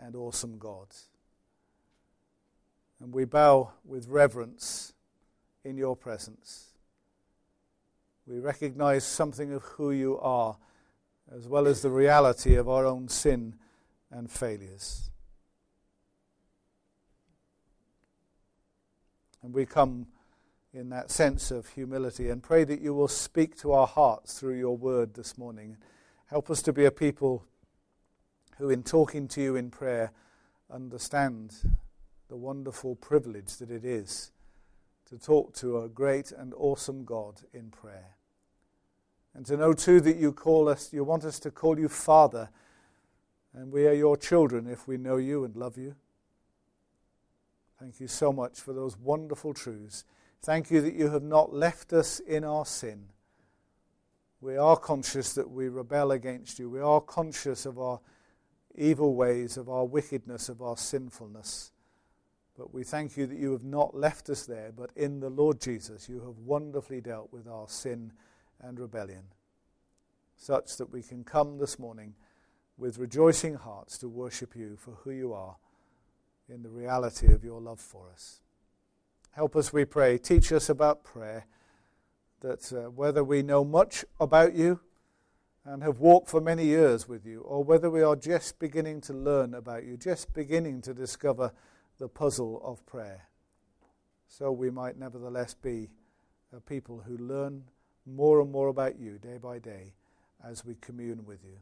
and 0.01 0.17
awesome 0.17 0.59
God. 0.59 0.89
And 3.01 3.15
we 3.15 3.25
bow 3.25 3.71
with 3.85 4.09
reverence 4.09 4.95
in 5.63 5.77
your 5.77 5.95
presence. 5.95 6.71
We 8.27 8.41
recognize 8.41 9.05
something 9.05 9.53
of 9.53 9.63
who 9.63 9.93
you 9.93 10.19
are, 10.19 10.57
as 11.33 11.47
well 11.47 11.69
as 11.69 11.83
the 11.83 11.91
reality 11.91 12.57
of 12.57 12.69
our 12.69 12.85
own 12.85 13.07
sin 13.07 13.55
and 14.11 14.29
failures. 14.29 15.09
And 19.41 19.55
we 19.55 19.67
come 19.67 20.09
in 20.73 20.89
that 20.91 21.11
sense 21.11 21.51
of 21.51 21.69
humility 21.71 22.29
and 22.29 22.43
pray 22.43 22.65
that 22.65 22.81
you 22.81 22.95
will 22.95 23.09
speak 23.09 23.57
to 23.59 23.73
our 23.73 23.87
hearts 23.87 24.39
through 24.39 24.57
your 24.57 24.77
word 24.77 25.15
this 25.15 25.37
morning. 25.37 25.77
Help 26.27 26.51
us 26.51 26.63
to 26.63 26.73
be 26.73 26.85
a 26.85 26.91
people 26.91 27.45
who, 28.59 28.71
in 28.71 28.83
talking 28.83 29.27
to 29.27 29.43
you 29.43 29.57
in 29.57 29.71
prayer, 29.71 30.13
understand 30.71 31.55
the 32.29 32.37
wonderful 32.37 32.95
privilege 32.95 33.57
that 33.57 33.71
it 33.71 33.85
is 33.85 34.31
to 35.09 35.19
talk 35.19 35.53
to 35.55 35.83
a 35.83 35.89
great 35.89 36.31
and 36.31 36.55
awesome 36.55 37.05
God 37.05 37.41
in 37.53 37.71
prayer. 37.71 38.15
And 39.35 39.45
to 39.47 39.57
know 39.57 39.73
too 39.73 40.01
that 40.03 40.17
you 40.17 40.33
call 40.33 40.69
us, 40.69 40.93
you 40.93 41.03
want 41.03 41.25
us 41.25 41.41
to 41.41 41.51
call 41.51 41.81
you 41.81 41.89
Father, 41.89 42.49
and 43.53 43.73
we 43.73 43.89
are 43.89 43.93
your 43.93 44.17
children 44.17 44.69
if 44.69 44.87
we 44.87 44.97
know 44.97 45.17
you 45.17 45.45
and 45.45 45.57
love 45.57 45.77
you. 45.77 45.97
Thank 47.81 47.99
you 47.99 48.07
so 48.07 48.33
much 48.33 48.61
for 48.61 48.73
those 48.73 48.97
wonderful 48.97 49.53
truths. 49.53 50.05
Thank 50.43 50.71
you 50.71 50.81
that 50.81 50.95
you 50.95 51.11
have 51.11 51.23
not 51.23 51.55
left 51.55 51.93
us 51.93 52.19
in 52.19 52.45
our 52.45 52.65
sin. 52.65 53.07
We 54.41 54.57
are 54.57 54.77
conscious 54.77 55.35
that 55.35 55.51
we 55.51 55.69
rebel 55.69 56.13
against 56.13 56.59
you. 56.59 56.71
We 56.71 56.81
are 56.81 57.03
conscious 57.03 57.67
of 57.67 57.79
our 57.79 58.01
evil 58.75 59.15
ways, 59.15 59.59
of 59.59 59.69
our 59.69 59.85
wickedness, 59.85 60.49
of 60.49 60.63
our 60.63 60.79
sinfulness. 60.79 61.73
But 62.57 62.73
we 62.73 62.85
thank 62.85 63.19
you 63.19 63.27
that 63.27 63.39
you 63.39 63.53
have 63.53 63.65
not 63.65 63.95
left 63.95 64.31
us 64.31 64.47
there, 64.47 64.73
but 64.75 64.91
in 64.97 65.21
the 65.21 65.29
Lord 65.29 65.61
Jesus, 65.61 66.09
you 66.09 66.21
have 66.21 66.39
wonderfully 66.39 67.03
dealt 67.03 67.31
with 67.33 67.47
our 67.47 67.69
sin 67.69 68.13
and 68.61 68.81
rebellion, 68.81 69.25
such 70.37 70.77
that 70.79 70.91
we 70.91 71.03
can 71.03 71.23
come 71.23 71.59
this 71.59 71.79
morning 71.79 72.15
with 72.79 72.99
rejoicing 72.99 73.55
hearts 73.55 73.99
to 73.99 74.09
worship 74.09 74.57
you 74.57 74.77
for 74.77 74.93
who 75.05 75.11
you 75.11 75.35
are 75.35 75.57
in 76.49 76.63
the 76.63 76.71
reality 76.71 77.33
of 77.33 77.45
your 77.45 77.61
love 77.61 77.81
for 77.81 78.11
us. 78.11 78.41
Help 79.33 79.57
us, 79.57 79.73
we 79.73 79.85
pray. 79.85 80.19
Teach 80.19 80.53
us 80.53 80.69
about 80.69 81.05
prayer, 81.05 81.47
that 82.41 82.73
uh, 82.73 82.91
whether 82.91 83.23
we 83.23 83.43
know 83.43 83.65
much 83.65 84.05
about 84.19 84.55
you 84.55 84.81
and 85.65 85.83
have 85.83 86.01
walked 86.01 86.29
for 86.29 86.41
many 86.41 86.65
years 86.65 87.09
with 87.09 87.25
you, 87.25 87.41
or 87.43 87.63
whether 87.63 87.91
we 87.91 88.03
are 88.03 88.17
just 88.17 88.59
beginning 88.59 89.01
to 89.03 89.13
learn 89.13 89.55
about 89.55 89.85
you, 89.85 89.97
just 89.97 90.33
beginning 90.33 90.81
to 90.83 90.95
discover 90.95 91.53
the 91.99 92.09
puzzle 92.09 92.61
of 92.65 92.85
prayer. 92.87 93.29
So 94.27 94.51
we 94.51 94.71
might 94.71 94.99
nevertheless 94.99 95.55
be 95.55 95.91
a 96.57 96.61
people 96.61 97.03
who 97.07 97.17
learn 97.19 97.65
more 98.07 98.41
and 98.41 98.51
more 98.51 98.69
about 98.69 98.99
you 98.99 99.19
day 99.19 99.37
by 99.37 99.59
day 99.59 99.93
as 100.43 100.65
we 100.65 100.77
commune 100.81 101.25
with 101.25 101.45
you. 101.45 101.59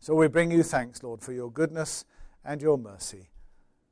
So 0.00 0.14
we 0.14 0.26
bring 0.26 0.50
you 0.50 0.62
thanks, 0.62 1.02
Lord, 1.02 1.22
for 1.22 1.32
your 1.32 1.50
goodness 1.50 2.04
and 2.44 2.60
your 2.60 2.76
mercy. 2.76 3.30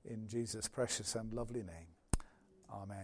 In 0.04 0.26
Jesus' 0.26 0.66
precious 0.66 1.14
and 1.14 1.32
lovely 1.32 1.62
name. 1.62 1.89
Amen. 2.72 2.96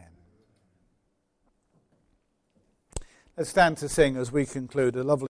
Let's 3.36 3.50
stand 3.50 3.76
to 3.78 3.88
sing 3.88 4.16
as 4.16 4.32
we 4.32 4.46
conclude 4.46 4.96
a 4.96 5.04
lovely 5.04 5.24